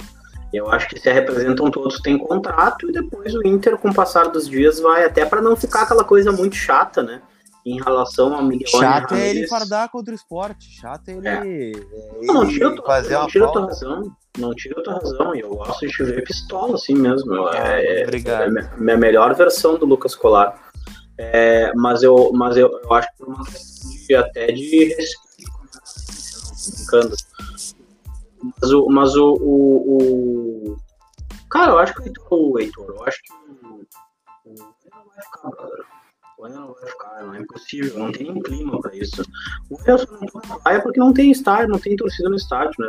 [0.52, 4.28] Eu acho que se representam todos têm contrato e depois o Inter, com o passar
[4.28, 7.22] dos dias, vai até para não ficar aquela coisa muito chata, né?
[7.64, 10.66] Em relação ao Miguel Chato é ele fardar contra o esporte.
[10.80, 11.28] Chato é ele.
[11.28, 11.70] É.
[11.72, 14.16] É não, não tira, fazer não tira a tua razão.
[14.38, 15.34] Não tira a tua razão.
[15.34, 17.48] Eu gosto de ver pistola assim mesmo.
[17.48, 18.56] É, Obrigado.
[18.56, 20.70] É, minha melhor versão do Lucas Colar.
[21.18, 25.50] É, mas eu, mas eu, eu acho que por uma questão de, até de respeito.
[28.60, 30.76] Mas o, mas o, o, o,
[31.50, 33.84] Cara, eu acho que o Heitor, o Heitor eu acho que o,
[34.46, 34.74] o
[36.46, 39.22] Heitor não vai ficar, não é impossível, não tem nem clima pra isso.
[39.68, 42.88] O Wilson não vai porque não tem estádio, não tem torcida no estádio, né?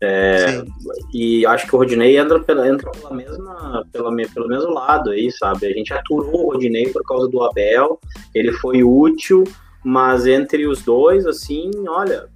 [0.00, 0.64] É,
[1.12, 5.30] e acho que o Rodinei entra pela, entra pela mesma, pela, pelo mesmo lado aí,
[5.32, 5.66] sabe?
[5.66, 7.98] A gente aturou o Rodinei por causa do Abel,
[8.32, 9.42] ele foi útil,
[9.84, 12.28] mas entre os dois, assim, olha,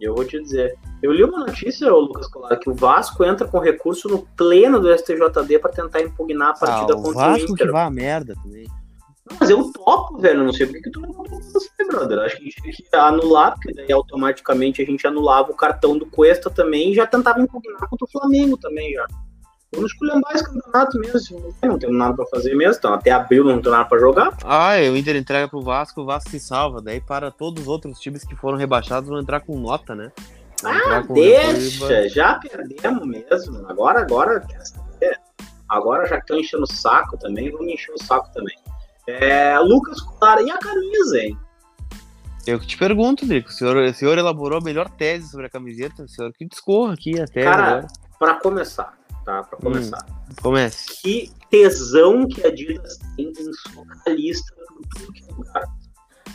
[0.00, 0.76] eu vou te dizer.
[1.02, 4.96] Eu li uma notícia, Lucas Colar, que o Vasco entra com recurso no pleno do
[4.96, 7.14] STJD para tentar impugnar a partida ah, contra o Inter.
[7.14, 8.68] O Vasco que vai a merda também.
[9.38, 10.44] Mas eu topo, velho.
[10.44, 12.18] Não sei por que tu não topou você, brother.
[12.20, 15.96] Acho que a gente tinha que anular, porque daí automaticamente a gente anulava o cartão
[15.96, 19.06] do Cuesta também e já tentava impugnar contra o Flamengo também já.
[19.72, 21.54] Vamos esculhambar esse campeonato mesmo.
[21.62, 22.76] Não temos nada pra fazer mesmo.
[22.78, 24.34] Então, até abril não tem nada pra jogar.
[24.42, 26.80] Ah, o Inter entrega pro Vasco, o Vasco se salva.
[26.80, 30.10] Daí para todos os outros times que foram rebaixados vão entrar com nota, né?
[30.62, 32.08] Vão ah, deixa.
[32.08, 33.66] Já perdemos mesmo.
[33.68, 35.20] Agora, agora, quer saber?
[35.68, 37.50] Agora já estão enchendo o saco também.
[37.50, 38.56] Vamos encher o saco também.
[39.08, 41.38] É, Lucas Colar, e a camisa, hein?
[42.46, 43.48] Eu que te pergunto, Drico.
[43.48, 46.02] O senhor, o senhor elaborou a melhor tese sobre a camiseta.
[46.02, 47.42] O senhor que discorra aqui até.
[47.42, 47.86] Cara,
[48.18, 49.42] para começar, tá?
[49.42, 50.04] Para começar.
[50.08, 51.00] Hum, comece.
[51.02, 54.54] Que tesão que a Adidas tem em sua lista
[54.94, 55.64] tudo que é lugar.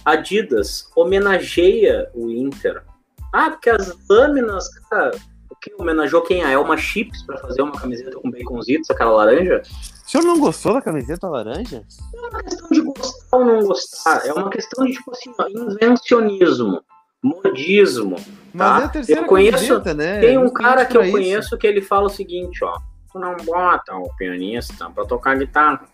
[0.03, 2.83] Adidas homenageia o Inter.
[3.31, 5.11] Ah, porque as lâminas, cara,
[5.49, 6.43] o que homenageou quem?
[6.43, 9.61] A Elma Chips para fazer uma camiseta com baconzitos, aquela laranja?
[10.05, 11.83] O senhor não gostou da camiseta laranja?
[12.13, 14.25] Não é uma questão de gostar ou não gostar.
[14.25, 16.81] É uma questão de, tipo assim, invencionismo,
[17.23, 18.17] modismo.
[18.53, 18.81] Mas tá?
[18.81, 20.19] é a terceira eu conheço, camiseta, né?
[20.19, 21.11] Tem um cara que eu isso.
[21.11, 22.77] conheço que ele fala o seguinte, ó.
[23.11, 25.87] Tu não bota o pianista pra tocar guitarra.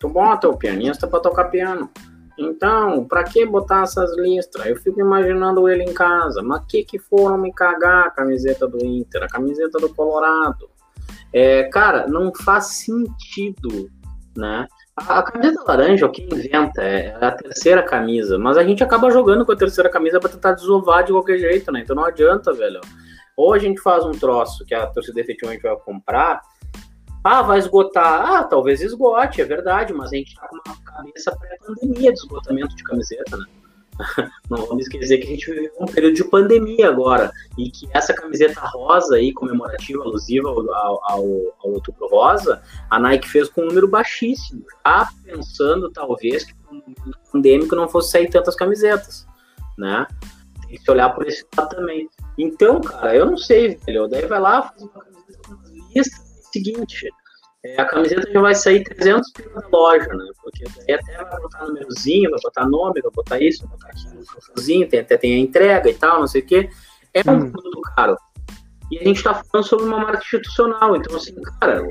[0.00, 1.90] Tu bota o pianista pra tocar piano.
[2.38, 4.66] Então, para que botar essas listras?
[4.66, 6.42] Eu fico imaginando ele em casa.
[6.42, 10.70] Mas que que foram me cagar a camiseta do Inter, a camiseta do Colorado?
[11.32, 13.90] É, cara, não faz sentido,
[14.36, 14.66] né?
[14.96, 19.10] A, a camiseta laranja, o que inventa, é a terceira camisa, mas a gente acaba
[19.10, 21.80] jogando com a terceira camisa para tentar desovar de qualquer jeito, né?
[21.80, 22.80] Então não adianta, velho.
[23.36, 26.40] Ou a gente faz um troço que a torcida efetivamente vai comprar,
[27.22, 28.30] ah, vai esgotar.
[28.30, 32.74] Ah, talvez esgote, é verdade, mas a gente tá com uma cabeça pré-pandemia de esgotamento
[32.74, 33.44] de camiseta, né?
[34.48, 38.14] Não vamos esquecer que a gente vive um período de pandemia agora e que essa
[38.14, 41.04] camiseta rosa aí, comemorativa, alusiva ao, ao,
[41.58, 46.82] ao, Outubro Rosa, a Nike fez com um número baixíssimo, já pensando talvez que no
[47.32, 49.26] pandêmico não fosse sair tantas camisetas,
[49.76, 50.06] né?
[50.66, 52.08] Tem que olhar por esse lado também.
[52.36, 54.06] Então, cara, eu não sei, velho.
[54.06, 56.16] Daí vai lá, faz uma camiseta com uma lista,
[56.52, 57.08] seguinte,
[57.64, 60.24] é, a camiseta já vai sair 300 pila da loja, né?
[60.42, 64.88] Porque daí até vai botar númerozinho, vai botar nome, vai botar isso, vai botar aquilo,
[64.88, 66.70] tem, até tem a entrega e tal, não sei o quê.
[67.12, 67.50] É um hum.
[67.50, 68.16] produto caro.
[68.90, 71.82] E a gente tá falando sobre uma marca institucional, então assim, cara,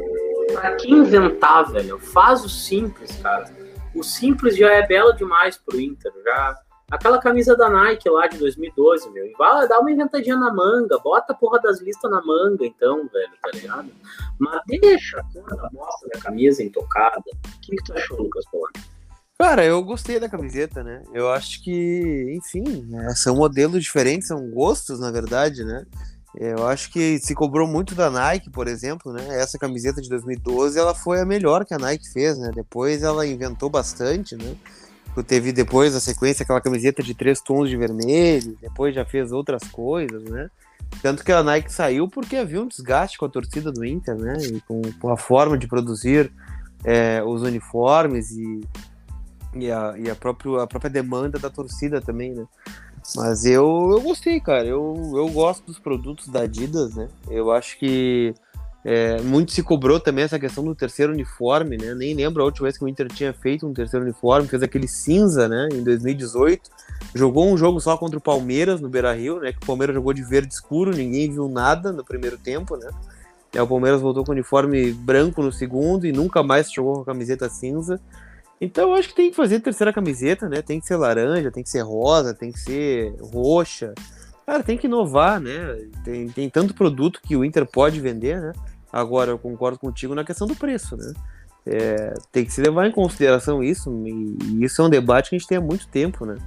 [0.54, 2.00] pra que inventar, velho?
[2.00, 3.46] Faz o simples, cara.
[3.94, 6.58] O simples já é belo demais pro Inter, já
[6.90, 9.30] Aquela camisa da Nike lá de 2012, meu.
[9.38, 13.34] Vai, dá uma inventadinha na manga, bota a porra das listas na manga, então, velho,
[13.42, 13.92] tá ligado?
[14.40, 17.20] Mas deixa a cor da bosta da camisa intocada.
[17.20, 18.72] O que, que tu achou, Lucas Polar?
[19.38, 21.04] Cara, eu gostei da camiseta, né?
[21.14, 25.86] Eu acho que, enfim, né, são modelos diferentes, são gostos, na verdade, né?
[26.36, 29.42] Eu acho que se cobrou muito da Nike, por exemplo, né?
[29.42, 32.50] Essa camiseta de 2012, ela foi a melhor que a Nike fez, né?
[32.56, 34.56] Depois ela inventou bastante, né?
[35.24, 39.64] Teve depois a sequência aquela camiseta de três tons de vermelho, depois já fez outras
[39.64, 40.50] coisas, né?
[41.02, 44.38] Tanto que a Nike saiu porque havia um desgaste com a torcida do Inter, né?
[44.42, 46.32] E com, com a forma de produzir
[46.84, 48.62] é, os uniformes e,
[49.56, 52.46] e, a, e a, própria, a própria demanda da torcida também, né?
[53.16, 54.66] Mas eu, eu gostei, cara.
[54.66, 57.08] Eu, eu gosto dos produtos da Adidas, né?
[57.30, 58.34] Eu acho que
[58.90, 61.94] é, muito se cobrou também essa questão do terceiro uniforme, né?
[61.94, 64.88] Nem lembro a última vez que o Inter tinha feito um terceiro uniforme, fez aquele
[64.88, 65.68] cinza, né?
[65.74, 66.70] Em 2018.
[67.14, 69.52] Jogou um jogo só contra o Palmeiras no Beira Rio, né?
[69.52, 72.90] Que o Palmeiras jogou de verde escuro, ninguém viu nada no primeiro tempo, né?
[73.54, 77.02] E o Palmeiras voltou com o uniforme branco no segundo e nunca mais jogou com
[77.02, 78.00] a camiseta cinza.
[78.62, 80.62] Então eu acho que tem que fazer terceira camiseta, né?
[80.62, 83.94] Tem que ser laranja, tem que ser rosa, tem que ser roxa.
[84.46, 85.76] Cara, tem que inovar, né?
[86.06, 88.54] Tem, tem tanto produto que o Inter pode vender, né?
[88.92, 91.14] Agora, eu concordo contigo na questão do preço, né?
[91.66, 95.40] É, tem que se levar em consideração isso, e isso é um debate que a
[95.40, 96.38] gente tem há muito tempo, né?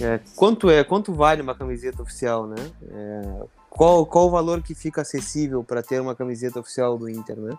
[0.00, 2.56] É, quanto é, quanto vale uma camiseta oficial, né?
[2.88, 7.36] É, qual, qual o valor que fica acessível para ter uma camiseta oficial do Inter,
[7.36, 7.58] né?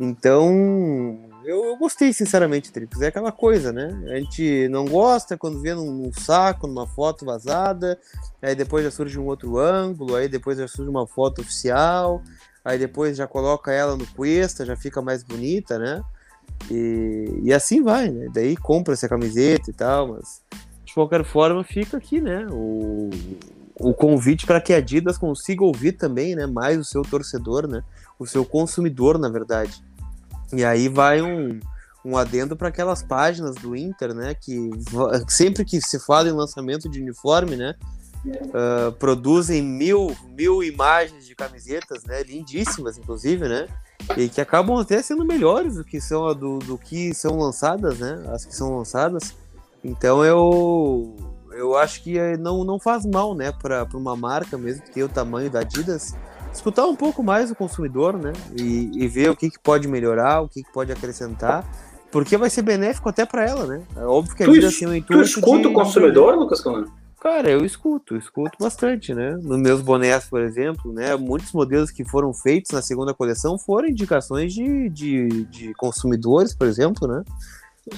[0.00, 3.00] Então, eu, eu gostei, sinceramente, Trips.
[3.00, 3.88] É aquela coisa, né?
[4.12, 7.98] A gente não gosta quando vê num, num, saco, numa foto vazada,
[8.40, 12.22] aí depois já surge um outro ângulo, aí depois já surge uma foto oficial,
[12.64, 16.02] aí depois já coloca ela no Cuesta, já fica mais bonita, né?
[16.70, 18.28] E, e assim vai, né?
[18.32, 20.42] Daí compra essa camiseta e tal, mas
[20.84, 22.46] de qualquer forma fica aqui, né?
[22.50, 23.10] O,
[23.78, 26.46] o convite para que a Adidas consiga ouvir também, né?
[26.46, 27.82] Mais o seu torcedor, né?
[28.18, 29.82] O seu consumidor, na verdade.
[30.52, 31.60] E aí vai um,
[32.04, 34.34] um adendo para aquelas páginas do Inter, né?
[34.34, 34.70] Que
[35.28, 37.74] sempre que se fala em lançamento de uniforme, né?
[38.26, 42.22] Uh, produzem mil, mil imagens de camisetas, né?
[42.22, 43.66] Lindíssimas, inclusive, né?
[44.16, 48.22] E que acabam até sendo melhores do que são do, do que são lançadas, né?
[48.32, 49.34] As que são lançadas.
[49.84, 51.14] Então eu
[51.58, 55.08] eu acho que não, não faz mal, né, para uma marca mesmo que tem o
[55.08, 56.14] tamanho da Adidas,
[56.52, 60.40] escutar um pouco mais o consumidor, né, e, e ver o que, que pode melhorar,
[60.40, 61.64] o que, que pode acrescentar,
[62.12, 63.82] porque vai ser benéfico até para ela, né.
[63.96, 65.22] É óbvio que a Adidas tem um intuito.
[65.22, 65.66] Tu escuta de...
[65.66, 66.92] o consumidor, Lucas Colano?
[67.20, 69.32] Cara, eu escuto, escuto bastante, né?
[69.42, 71.16] Nos meus bonés, por exemplo, né?
[71.16, 76.68] Muitos modelos que foram feitos na segunda coleção foram indicações de, de, de consumidores, por
[76.68, 77.24] exemplo, né?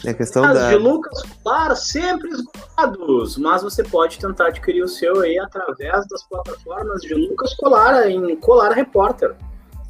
[0.06, 0.70] A questão da...
[0.70, 6.22] de Lucas Colar sempre esgotados, mas você pode tentar adquirir o seu aí através das
[6.22, 9.34] plataformas de Lucas Colar em Colar Repórter.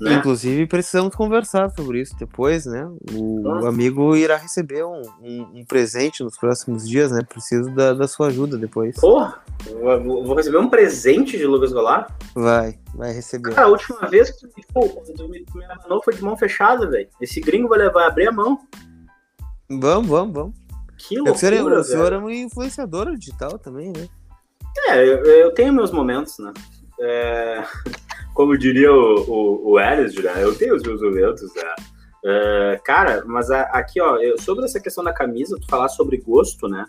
[0.01, 0.15] Né?
[0.15, 2.89] Inclusive, precisamos conversar sobre isso depois, né?
[3.13, 7.21] O, o amigo irá receber um, um, um, presente nos próximos dias, né?
[7.29, 8.97] Preciso da, da sua ajuda depois.
[8.99, 9.43] Porra,
[10.05, 12.11] Vou receber um presente de Lucas Goulart?
[12.35, 13.55] Vai, vai receber.
[13.55, 16.89] Cara, a última vez que pô, quando tu me, me abanou foi de mão fechada,
[16.89, 17.09] velho.
[17.21, 18.59] Esse gringo vai levar, abrir a mão.
[19.69, 20.55] Vamos, vamos, vamos.
[20.97, 24.09] Que loucura, o senhor, é, o senhor é uma influenciadora digital também, né?
[24.89, 26.53] É, eu, eu tenho meus momentos, né?
[27.01, 27.63] É,
[28.41, 30.33] como diria o, o, o né?
[30.39, 31.75] eu tenho os meus momentos, né?
[32.25, 36.17] É, cara, mas a, aqui, ó, eu, sobre essa questão da camisa, tu falar sobre
[36.17, 36.87] gosto, né?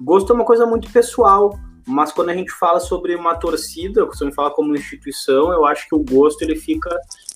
[0.00, 4.22] Gosto é uma coisa muito pessoal, mas quando a gente fala sobre uma torcida, quando
[4.22, 6.88] a gente fala como instituição, eu acho que o gosto ele fica,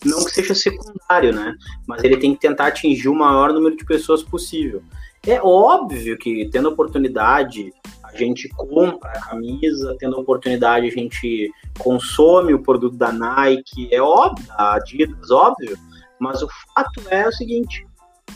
[0.06, 1.54] não que seja secundário, né?
[1.86, 4.82] Mas ele tem que tentar atingir o maior número de pessoas possível.
[5.26, 12.54] É óbvio que tendo oportunidade, a gente compra a camisa, tendo oportunidade, a gente consome
[12.54, 15.76] o produto da Nike, é óbvio, a Adidas, óbvio,
[16.18, 17.86] mas o fato é o seguinte,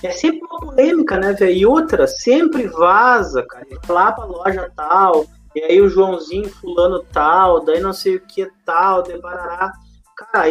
[0.03, 1.57] é sempre uma polêmica, né, velho?
[1.57, 3.67] E outra, sempre vaza, cara.
[3.89, 8.51] Lá pra loja tal, e aí o Joãozinho fulano tal, daí não sei o que
[8.65, 9.73] tal, de barará.
[10.17, 10.49] Cara, a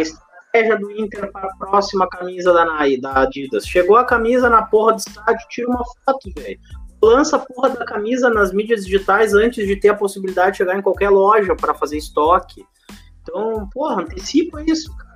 [0.54, 2.66] estratégia do Inter para a próxima camisa da,
[3.02, 3.66] da Adidas.
[3.66, 6.60] Chegou a camisa na porra do estádio, tira uma foto, velho.
[7.02, 10.78] Lança a porra da camisa nas mídias digitais antes de ter a possibilidade de chegar
[10.78, 12.64] em qualquer loja para fazer estoque.
[13.22, 15.14] Então, porra, antecipa isso, cara.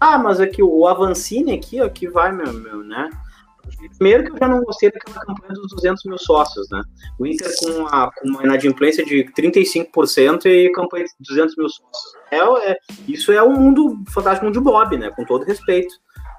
[0.00, 3.10] Ah, mas aqui o Avancine aqui, ó, que vai, meu, meu, né?
[3.96, 6.82] Primeiro que eu já não gostei daquela campanha dos 200 mil sócios, né?
[7.18, 12.12] O Inter com, a, com uma inadimplência de 35% e campanha de 200 mil sócios.
[12.30, 15.10] É, é, isso é um mundo fantástico de Bob, né?
[15.10, 15.94] Com todo respeito.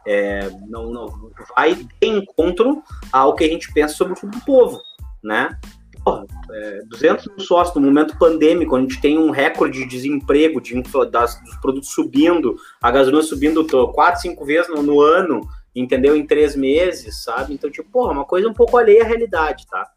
[0.07, 1.07] É, não, não
[1.55, 4.79] vai de encontro ao que a gente pensa sobre o povo,
[5.23, 5.57] né?
[6.03, 10.61] Porra, é, 200 mil sócios no momento pandêmico, a gente tem um recorde de desemprego,
[10.61, 15.41] de, das, dos produtos subindo, a gasolina subindo 4, 5 vezes no, no ano,
[15.75, 16.15] entendeu?
[16.15, 17.53] Em três meses, sabe?
[17.53, 19.89] Então, tipo, porra, uma coisa um pouco alheia à realidade, tá?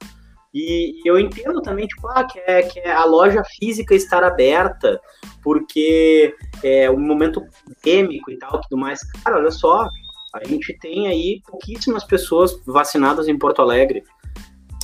[0.54, 5.00] E, eu entendo também, tipo, ah, que, é, que é a loja física estar aberta,
[5.42, 9.00] porque é um momento pandêmico e tal, tudo mais.
[9.24, 9.88] Cara, olha só,
[10.34, 14.02] a gente tem aí pouquíssimas pessoas vacinadas em Porto Alegre.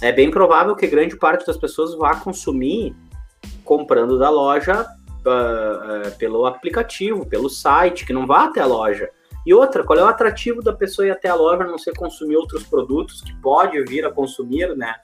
[0.00, 2.94] É bem provável que grande parte das pessoas vá consumir
[3.64, 4.86] comprando da loja
[5.26, 9.10] uh, uh, pelo aplicativo, pelo site, que não vá até a loja.
[9.48, 12.36] E outra, qual é o atrativo da pessoa ir até a loja não ser consumir
[12.36, 14.94] outros produtos que pode vir a consumir, né?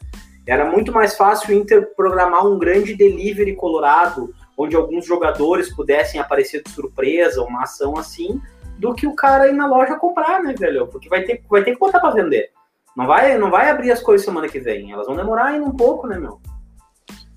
[0.46, 6.20] Era muito mais fácil o Inter programar um grande delivery colorado, onde alguns jogadores pudessem
[6.20, 8.38] aparecer de surpresa, uma ação assim,
[8.78, 10.88] do que o cara ir na loja comprar, né, velho?
[10.88, 12.50] Porque vai ter, vai ter que botar para vender.
[12.94, 14.92] Não vai, não vai abrir as coisas semana que vem.
[14.92, 16.38] Elas vão demorar ainda um pouco, né, meu?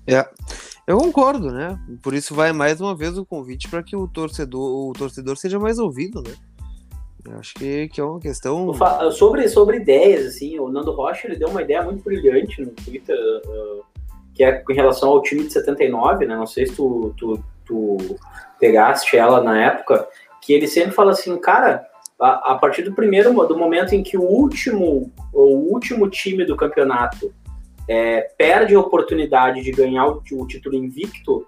[0.06, 0.28] É.
[0.86, 1.78] Eu concordo, né?
[2.02, 5.58] Por isso vai mais uma vez o convite para que o torcedor, o torcedor seja
[5.58, 6.34] mais ouvido, né?
[7.30, 8.72] Eu acho que, que é uma questão.
[9.12, 13.16] Sobre, sobre ideias, assim, o Nando Rocha ele deu uma ideia muito brilhante no Twitter,
[13.46, 13.84] uh,
[14.34, 16.36] que é em relação ao time de 79, né?
[16.36, 17.96] Não sei se tu, tu, tu
[18.58, 20.08] pegaste ela na época,
[20.40, 21.86] que ele sempre fala assim, cara,
[22.18, 27.32] a, partir do primeiro do momento em que o último, o último time do campeonato
[27.88, 31.46] é, perde a oportunidade de ganhar o, o título invicto,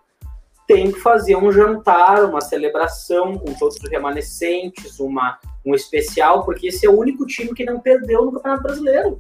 [0.71, 6.69] tem que fazer um jantar, uma celebração com todos os remanescentes, uma, um especial, porque
[6.69, 9.19] esse é o único time que não perdeu no Campeonato Brasileiro.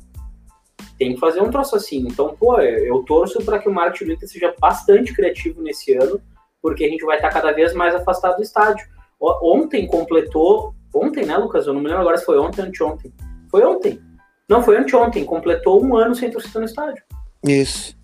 [0.96, 2.06] Tem que fazer um troço assim.
[2.06, 6.20] Então, pô, eu torço para que o Martin Luther seja bastante criativo nesse ano,
[6.62, 8.86] porque a gente vai estar cada vez mais afastado do estádio.
[9.20, 11.66] Ontem completou, ontem, né, Lucas?
[11.66, 13.12] Eu não me lembro agora se foi ontem ou anteontem.
[13.50, 14.00] Foi ontem.
[14.48, 15.24] Não, foi anteontem.
[15.24, 17.02] Completou um ano sem torcida no estádio.
[17.44, 17.99] Isso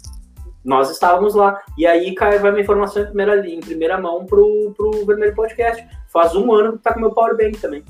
[0.67, 1.63] nós estávamos lá.
[1.79, 5.87] E aí cai, vai uma informação em primeira, em primeira mão pro, pro Vermelho Podcast.
[6.13, 7.85] Faz um ano que tá com meu Powerbank também.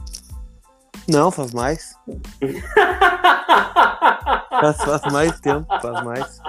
[1.08, 1.96] Não, faz mais.
[4.50, 6.40] faz, faz mais tempo, faz mais.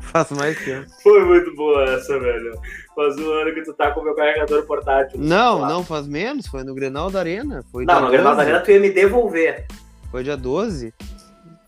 [0.00, 0.86] Faz mais tempo.
[1.02, 2.58] Foi muito boa essa, velho.
[2.94, 5.20] Faz um ano que tu tá com o meu carregador portátil.
[5.20, 5.68] Não, lá.
[5.68, 6.46] não, faz menos.
[6.46, 7.62] Foi no Grenal da Arena.
[7.70, 9.66] Foi não, no Grenal da Arena tu ia me devolver.
[10.10, 10.94] Foi dia 12.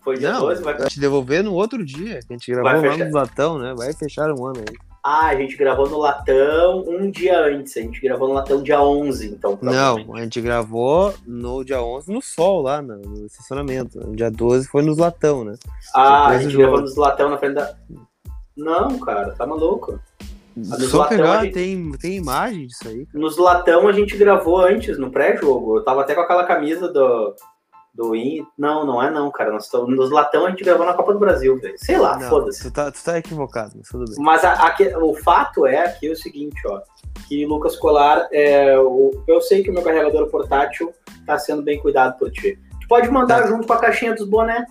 [0.09, 2.17] Foi dia não, 12, vai vai te devolver no outro dia.
[2.27, 3.75] A gente gravou lá no Latão, né?
[3.77, 4.75] Vai fechar um ano aí.
[5.03, 7.77] Ah, a gente gravou no Latão um dia antes.
[7.77, 9.59] A gente gravou no Latão dia 11, então.
[9.61, 13.99] Não, a gente gravou no dia 11 no sol lá, no, no estacionamento.
[13.99, 15.53] No dia 12 foi nos Latão, né?
[15.93, 17.75] Ah, a gente gravou nos Latão na frente da.
[18.57, 19.99] Não, cara, tá maluco.
[20.89, 21.53] Só Latão, pegar, gente...
[21.53, 23.05] tem, tem imagem disso aí.
[23.05, 23.19] Cara.
[23.19, 25.77] Nos Latão a gente gravou antes, no pré-jogo.
[25.77, 27.35] Eu tava até com aquela camisa do,
[27.99, 28.47] do In.
[28.57, 29.51] Não, não é não, cara.
[29.51, 31.75] Nós estamos nos latão a gente gravou na Copa do Brasil, velho.
[31.77, 32.63] Sei lá, foda-se.
[32.63, 34.15] Tu tá, tu tá equivocado, mas tudo bem.
[34.17, 36.81] Mas a, a, o fato é aqui o seguinte, ó.
[37.27, 40.93] Que Lucas Colar, é, o, eu sei que o meu carregador portátil
[41.25, 42.57] tá sendo bem cuidado por ti.
[42.81, 43.47] Tu pode mandar tá.
[43.47, 44.65] junto com a caixinha dos boné.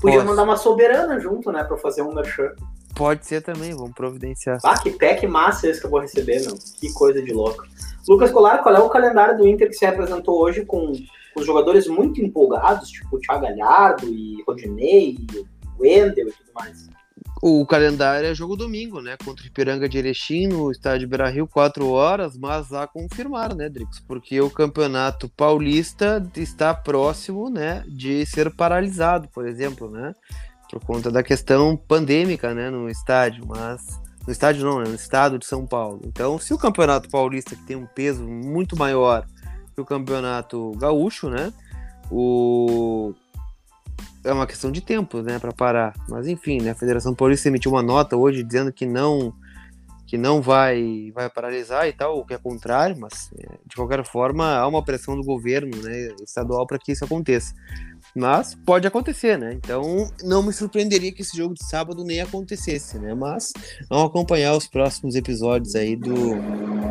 [0.00, 1.62] Podia mandar uma soberana junto, né?
[1.64, 2.52] Pra fazer um merchan.
[2.94, 4.58] Pode ser também, vamos providenciar.
[4.64, 6.54] Ah, que pack massa esse que eu vou receber, meu.
[6.80, 7.64] Que coisa de louco.
[8.08, 10.92] Lucas Colar, qual é o calendário do Inter que se apresentou hoje com
[11.34, 15.46] os jogadores muito empolgados, tipo o Thiago Galhardo e Rodinei, e
[15.78, 16.88] Wendel e tudo mais?
[17.42, 19.18] O calendário é jogo domingo, né?
[19.22, 24.00] Contra o Ipiranga de Erechim, no estádio Beira-Rio, 4 horas, mas a confirmar, né, Drix?
[24.00, 30.14] Porque o campeonato paulista está próximo, né, de ser paralisado, por exemplo, né?
[30.70, 34.02] Por conta da questão pandêmica, né, no estádio, mas...
[34.26, 36.00] No estádio não, né, no estado de São Paulo.
[36.06, 39.26] Então, se o campeonato paulista, que tem um peso muito maior
[39.74, 41.52] que o campeonato gaúcho, né?
[42.10, 43.14] O,
[44.24, 45.94] é uma questão de tempo, né, para parar.
[46.08, 49.32] Mas enfim, né, a Federação Paulista emitiu uma nota hoje dizendo que não
[50.06, 54.04] que não vai vai paralisar e tal, o que é contrário, mas é, de qualquer
[54.04, 57.54] forma há uma pressão do governo, né, estadual para que isso aconteça.
[58.14, 59.54] Mas pode acontecer, né?
[59.54, 63.12] Então não me surpreenderia que esse jogo de sábado nem acontecesse, né?
[63.12, 63.52] Mas
[63.88, 66.36] vamos acompanhar os próximos episódios aí do.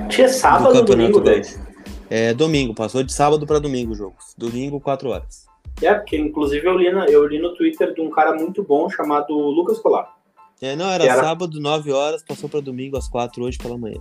[0.09, 1.72] Tinha sábado ou domingo, velho?
[2.15, 4.15] É domingo, passou de sábado para domingo o jogo.
[4.37, 5.47] Domingo, 4 horas.
[5.81, 8.87] É, porque inclusive eu li, na, eu li no Twitter de um cara muito bom
[8.87, 10.13] chamado Lucas Colar.
[10.61, 11.23] É, não, era, era...
[11.23, 13.99] sábado, 9 horas, passou para domingo às 4 hoje pela manhã.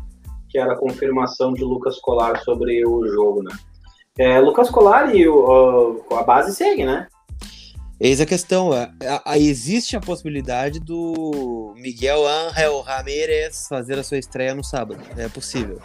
[0.51, 3.57] Que era a confirmação de Lucas Colar sobre o jogo, né?
[4.19, 7.09] É, Lucas Colar e o, a base segue, né?
[7.99, 8.75] Eis a questão.
[8.75, 14.63] É, a, a, existe a possibilidade do Miguel Ángel Ramírez fazer a sua estreia no
[14.63, 15.01] sábado.
[15.17, 15.81] É possível.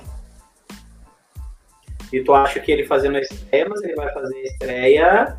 [2.11, 5.37] E tu acha que ele fazendo a estreia, mas ele vai fazer a estreia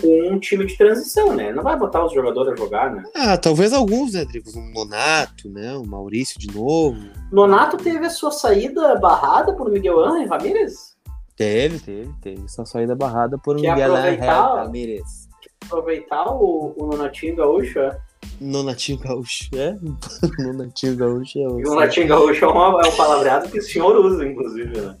[0.00, 1.52] com um time de transição, né?
[1.52, 3.02] Não vai botar os jogadores a jogar, né?
[3.14, 4.50] Ah, talvez alguns, né, Drigo?
[4.56, 5.74] Um Nonato, né?
[5.76, 6.98] O Maurício de novo.
[7.30, 10.96] Nonato teve a sua saída barrada por Miguel Ángel Ramírez?
[11.36, 12.48] Teve, teve, teve.
[12.48, 15.28] Sua saída barrada por Quer Miguel Ángel Ramírez.
[15.66, 17.98] Aproveitar o, o Nonatinho Gaúcho, é?
[18.40, 19.76] Nonatinho Gaúcho, é?
[20.42, 21.58] Nonatinho Gaúcho é o.
[21.60, 24.96] Nonatinho Gaúcho é, uma, é um palavreado que o senhor usa, inclusive, né?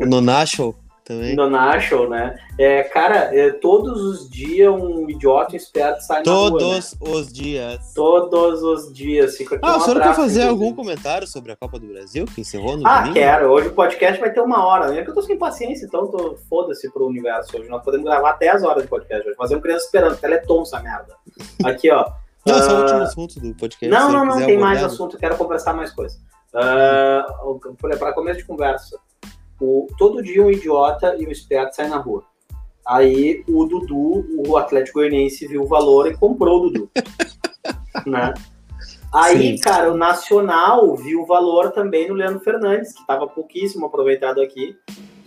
[0.00, 0.74] O Nonacho?
[1.10, 1.34] também.
[1.34, 2.36] No Nashville, né?
[2.56, 7.18] É, cara, é, todos os dias um idiota esperto sai todos na rua, Todos né?
[7.20, 7.92] os dias.
[7.94, 9.36] Todos os dias.
[9.36, 12.40] Fica aqui ah, o senhor quer fazer algum comentário sobre a Copa do Brasil, que
[12.42, 13.14] encerrou no Ah, domingo?
[13.14, 13.50] quero.
[13.50, 15.00] Hoje o podcast vai ter uma hora, né?
[15.00, 17.68] É que eu tô sem paciência, então tô foda-se pro universo hoje.
[17.68, 19.36] Nós podemos gravar 10 horas de podcast hoje.
[19.36, 21.16] Fazer um criança esperando, teleton essa merda.
[21.64, 22.04] Aqui, ó.
[22.46, 22.62] Não, uh...
[22.62, 23.88] só o ah, último assunto do podcast.
[23.88, 24.60] Não, não, não, tem abordar.
[24.60, 26.16] mais assunto, quero conversar mais coisa.
[26.52, 28.98] Uh, para começo de conversa,
[29.60, 32.24] o, todo dia um idiota e um esperto saem na rua.
[32.86, 36.90] Aí o Dudu, o Atlético Goianiense, viu o valor e comprou o Dudu.
[38.06, 38.34] né?
[39.12, 39.62] Aí, Sim.
[39.62, 44.76] cara, o Nacional viu o valor também no Leandro Fernandes, que estava pouquíssimo aproveitado aqui,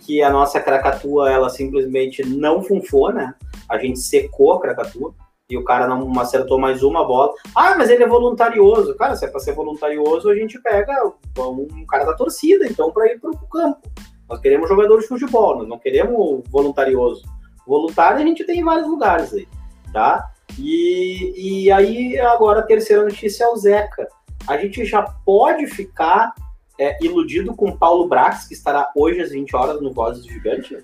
[0.00, 3.34] que a nossa Cracatua, ela simplesmente não funfou, né?
[3.68, 5.14] A gente secou a Cracatua
[5.48, 7.32] e o cara não acertou mais uma bola.
[7.54, 8.94] Ah, mas ele é voluntarioso.
[8.96, 13.12] Cara, se é para ser voluntarioso, a gente pega um cara da torcida, então, para
[13.12, 13.90] ir para o campo.
[14.28, 17.22] Nós queremos jogadores de futebol, nós não queremos voluntarioso.
[17.66, 19.46] Voluntário a gente tem em vários lugares aí,
[19.92, 20.30] tá?
[20.58, 24.08] E, e aí, agora a terceira notícia é o Zeca.
[24.46, 26.34] A gente já pode ficar
[26.78, 30.78] é, iludido com Paulo Brax, que estará hoje às 20 horas no Vozes do Gigante?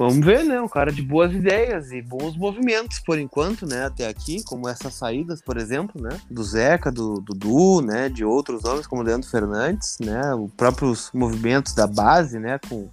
[0.00, 0.58] Vamos ver, né?
[0.58, 3.84] Um cara de boas ideias e bons movimentos por enquanto, né?
[3.84, 6.18] Até aqui, como essas saídas, por exemplo, né?
[6.30, 8.08] Do Zeca, do Dudu, né?
[8.08, 10.34] De outros homens como Leandro Fernandes, né?
[10.34, 12.58] Os próprios movimentos da base, né?
[12.66, 12.88] Com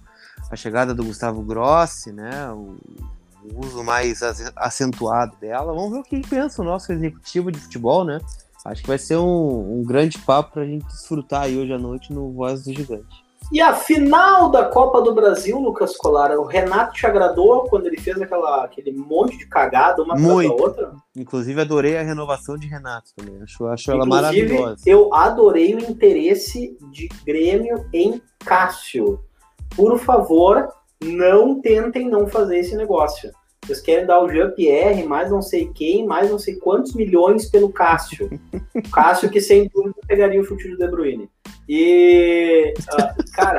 [0.50, 2.50] a chegada do Gustavo Grossi, né?
[2.50, 2.76] O,
[3.42, 4.20] o uso mais
[4.54, 5.72] acentuado dela.
[5.72, 8.20] Vamos ver o que pensa o nosso executivo de futebol, né?
[8.66, 11.78] Acho que vai ser um, um grande papo para a gente desfrutar aí hoje à
[11.78, 13.27] noite no Voz do Gigante.
[13.50, 17.98] E a final da Copa do Brasil, Lucas Colar, o Renato te agradou quando ele
[17.98, 20.54] fez aquela, aquele monte de cagada uma Muito.
[20.54, 20.92] da outra?
[21.16, 23.40] Inclusive, adorei a renovação de Renato também.
[23.42, 24.82] Acho, acho ela maravilhosa.
[24.84, 29.18] Eu adorei o interesse de Grêmio em Cássio.
[29.74, 30.68] Por favor,
[31.02, 33.30] não tentem não fazer esse negócio.
[33.64, 37.72] Vocês querem dar o Jean-Pierre, mais não sei quem, mais não sei quantos milhões pelo
[37.72, 38.30] Cássio.
[38.92, 41.30] Cássio que sem dúvida pegaria o chute do De Bruyne.
[41.68, 43.58] E, uh, cara.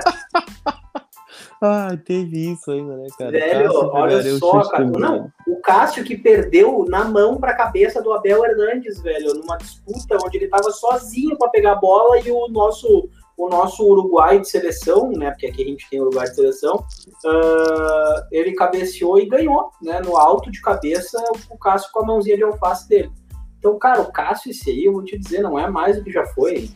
[1.61, 3.31] ah, teve isso ainda, né, cara?
[3.31, 4.85] Velho, olha só, cara.
[4.85, 10.17] Não, o Cássio que perdeu na mão pra cabeça do Abel Hernandes, velho, numa disputa
[10.23, 13.09] onde ele tava sozinho para pegar a bola e o nosso
[13.39, 15.31] o nosso Uruguai de seleção, né?
[15.31, 20.01] Porque aqui a gente tem Uruguai de seleção, uh, ele cabeceou e ganhou, né?
[20.01, 21.17] No alto de cabeça,
[21.49, 23.09] o Cássio com a mãozinha de alface dele.
[23.57, 26.11] Então, cara, o Cássio, esse aí, eu vou te dizer, não é mais do que
[26.11, 26.69] já foi.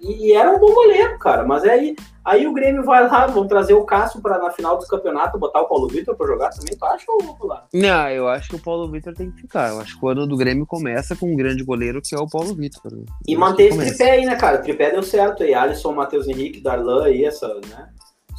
[0.00, 1.44] E era um bom goleiro, cara.
[1.44, 1.94] Mas aí,
[2.24, 5.60] aí o Grêmio vai lá, vão trazer o Cássio para na final do campeonato botar
[5.60, 6.76] o Paulo Vitor para jogar também.
[6.76, 7.66] Tu acha ou lá?
[7.72, 9.70] Não, eu acho que o Paulo Vitor tem que ficar.
[9.70, 12.28] Eu acho que o ano do Grêmio começa com um grande goleiro que é o
[12.28, 12.90] Paulo Vitor.
[13.26, 14.58] E manter esse tripé aí, né, cara?
[14.58, 15.52] O tripé deu certo aí.
[15.52, 17.88] Alisson, Matheus Henrique, Darlan aí, essa, né?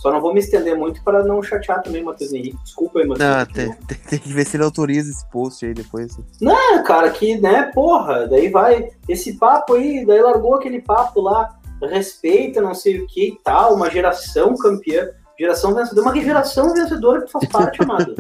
[0.02, 2.58] Só não vou me estender muito para não chatear também o Matheus Henrique.
[2.64, 3.30] Desculpa aí, Matheus.
[3.30, 6.18] Não, tem, tem, tem, que ver se ele autoriza esse post aí depois.
[6.42, 8.90] Não, cara, que, né, porra, daí vai.
[9.08, 13.76] Esse papo aí, daí largou aquele papo lá, respeita, não sei o que e tal,
[13.76, 15.08] uma geração campeã.
[15.40, 18.16] Geração vencedora, uma geração vencedora que tu faz parte, amado.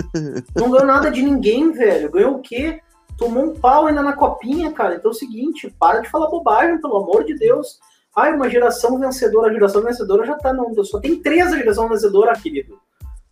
[0.56, 2.12] Não ganhou nada de ninguém, velho.
[2.12, 2.80] Ganhou o quê?
[3.18, 4.96] Tomou um pau ainda na copinha, cara.
[4.96, 7.80] Então é o seguinte, para de falar bobagem, pelo amor de Deus.
[8.16, 11.88] Ai, uma geração vencedora, a geração vencedora já tá não, só tem três a geração
[11.88, 12.78] vencedora, querido.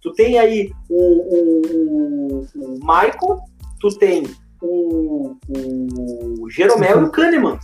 [0.01, 0.95] Tu tem aí o,
[1.36, 3.39] o, o Michael,
[3.82, 4.23] tu tem
[4.61, 7.59] o, o Jeromel e o Kahneman.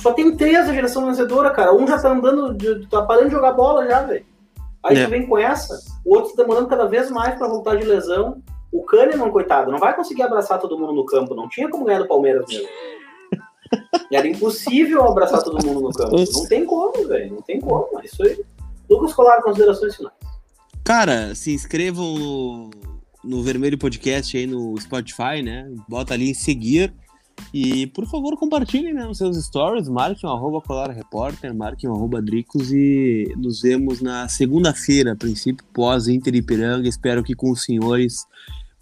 [0.00, 1.74] Só tem três a geração vencedora, cara.
[1.74, 2.56] Um já tá andando,
[2.88, 4.24] tá parando de jogar bola já, velho.
[4.84, 5.04] Aí é.
[5.04, 8.42] tu vem com essa, o outro tá demorando cada vez mais para voltar de lesão.
[8.72, 12.00] O Kahneman, coitado, não vai conseguir abraçar todo mundo no campo, não tinha como ganhar
[12.00, 12.68] do Palmeiras mesmo.
[14.12, 16.16] Era impossível abraçar todo mundo no campo.
[16.16, 17.34] Não tem como, velho.
[17.34, 17.88] Não tem como.
[18.02, 18.38] Isso aí.
[18.88, 20.14] Lucas Colar, considerações finais.
[20.84, 22.70] Cara, se inscrevam no,
[23.24, 25.70] no Vermelho Podcast aí no Spotify, né?
[25.88, 26.92] Bota ali em seguir.
[27.52, 31.94] E, por favor, compartilhem né, os seus stories, marquem o arroba Colar Repórter, marquem o
[31.94, 36.88] arroba Dricos e nos vemos na segunda-feira, a princípio pós Inter Ipiranga.
[36.88, 38.26] Espero que com os senhores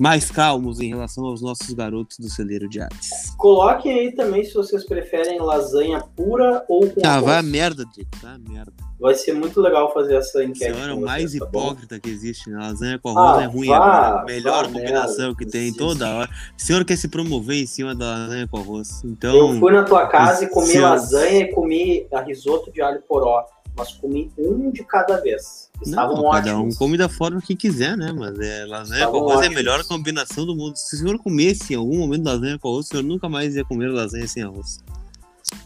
[0.01, 3.35] mais calmos em relação aos nossos garotos do celeiro de artes.
[3.37, 7.27] Coloquem aí também se vocês preferem lasanha pura ou com Ah, arroz.
[7.27, 8.73] vai a merda, Diego, vai a merda.
[8.99, 10.73] Vai ser muito legal fazer essa enquete.
[10.73, 12.01] Senhora, é o mais tá hipócrita bom?
[12.01, 12.57] que existe, né?
[12.59, 16.09] Lasanha com arroz ah, é ruim, vá, é a melhor combinação merda, que tem toda
[16.15, 16.31] hora.
[16.59, 19.03] O senhor quer se promover em cima da lasanha com arroz.
[19.05, 20.89] Então, eu fui na tua casa e comi senhor...
[20.89, 23.45] lasanha e comi risoto de alho poró
[23.81, 25.71] mas comi um de cada vez.
[25.83, 26.45] Estavam não, ótimos.
[26.45, 28.13] Cada um come da forma que quiser, né?
[28.13, 30.77] Mas é, lasanha com arroz é a melhor combinação do mundo.
[30.77, 33.65] Se o senhor comesse em algum momento lasanha com arroz, o senhor nunca mais ia
[33.65, 34.79] comer lasanha sem arroz.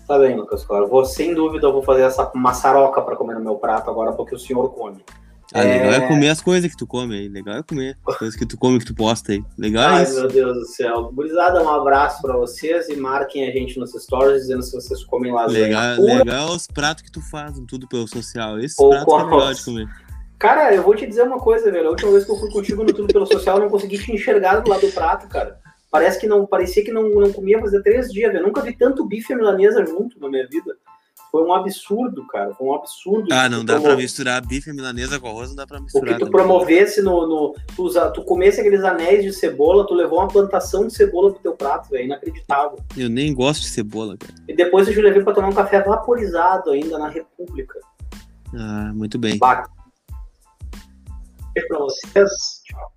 [0.07, 0.87] Tá bem, Lucas Claro.
[0.87, 4.35] Vou, sem dúvida, eu vou fazer essa maçaroca para comer no meu prato agora, porque
[4.35, 5.05] o senhor come.
[5.53, 5.79] Ah, é...
[5.79, 7.29] legal é comer as coisas que tu come aí.
[7.29, 9.45] Legal é comer as coisas que tu come que tu posta aí.
[9.59, 10.21] Legal é Ai, é isso.
[10.21, 11.11] meu Deus do céu.
[11.13, 15.33] Gurizada, um abraço pra vocês e marquem a gente nos stories dizendo se vocês comem
[15.33, 15.65] lasanha.
[15.65, 16.15] Legal, pura.
[16.15, 18.59] legal os pratos que tu faz, tudo pelo social.
[18.59, 19.89] Esse prato é legal de comer.
[20.39, 21.89] Cara, eu vou te dizer uma coisa, velho.
[21.89, 24.13] A última vez que eu fui contigo no Tudo Pelo Social, eu não consegui te
[24.13, 25.59] enxergar do lado do prato, cara.
[25.91, 28.45] Parece que não, parecia que não, não comia fazer três dias, velho.
[28.45, 30.77] Nunca vi tanto bife milanesa junto na minha vida.
[31.35, 32.55] Foi um absurdo, cara.
[32.55, 33.27] Foi um absurdo.
[33.33, 36.15] Ah, não dá pra misturar bife milanesa com arroz, não dá pra misturar.
[36.15, 37.27] O que tu promovesse no.
[37.27, 41.33] no tu, usa, tu comesse aqueles anéis de cebola, tu levou uma plantação de cebola
[41.33, 42.05] pro teu prato, velho.
[42.05, 42.79] Inacreditável.
[42.97, 44.33] Eu nem gosto de cebola, cara.
[44.47, 47.81] E depois eu te levei pra tomar um café vaporizado ainda na República.
[48.55, 49.37] Ah, muito bem.
[49.37, 49.75] Bacana.
[51.67, 52.31] Pra vocês.
[52.65, 52.94] Tchau.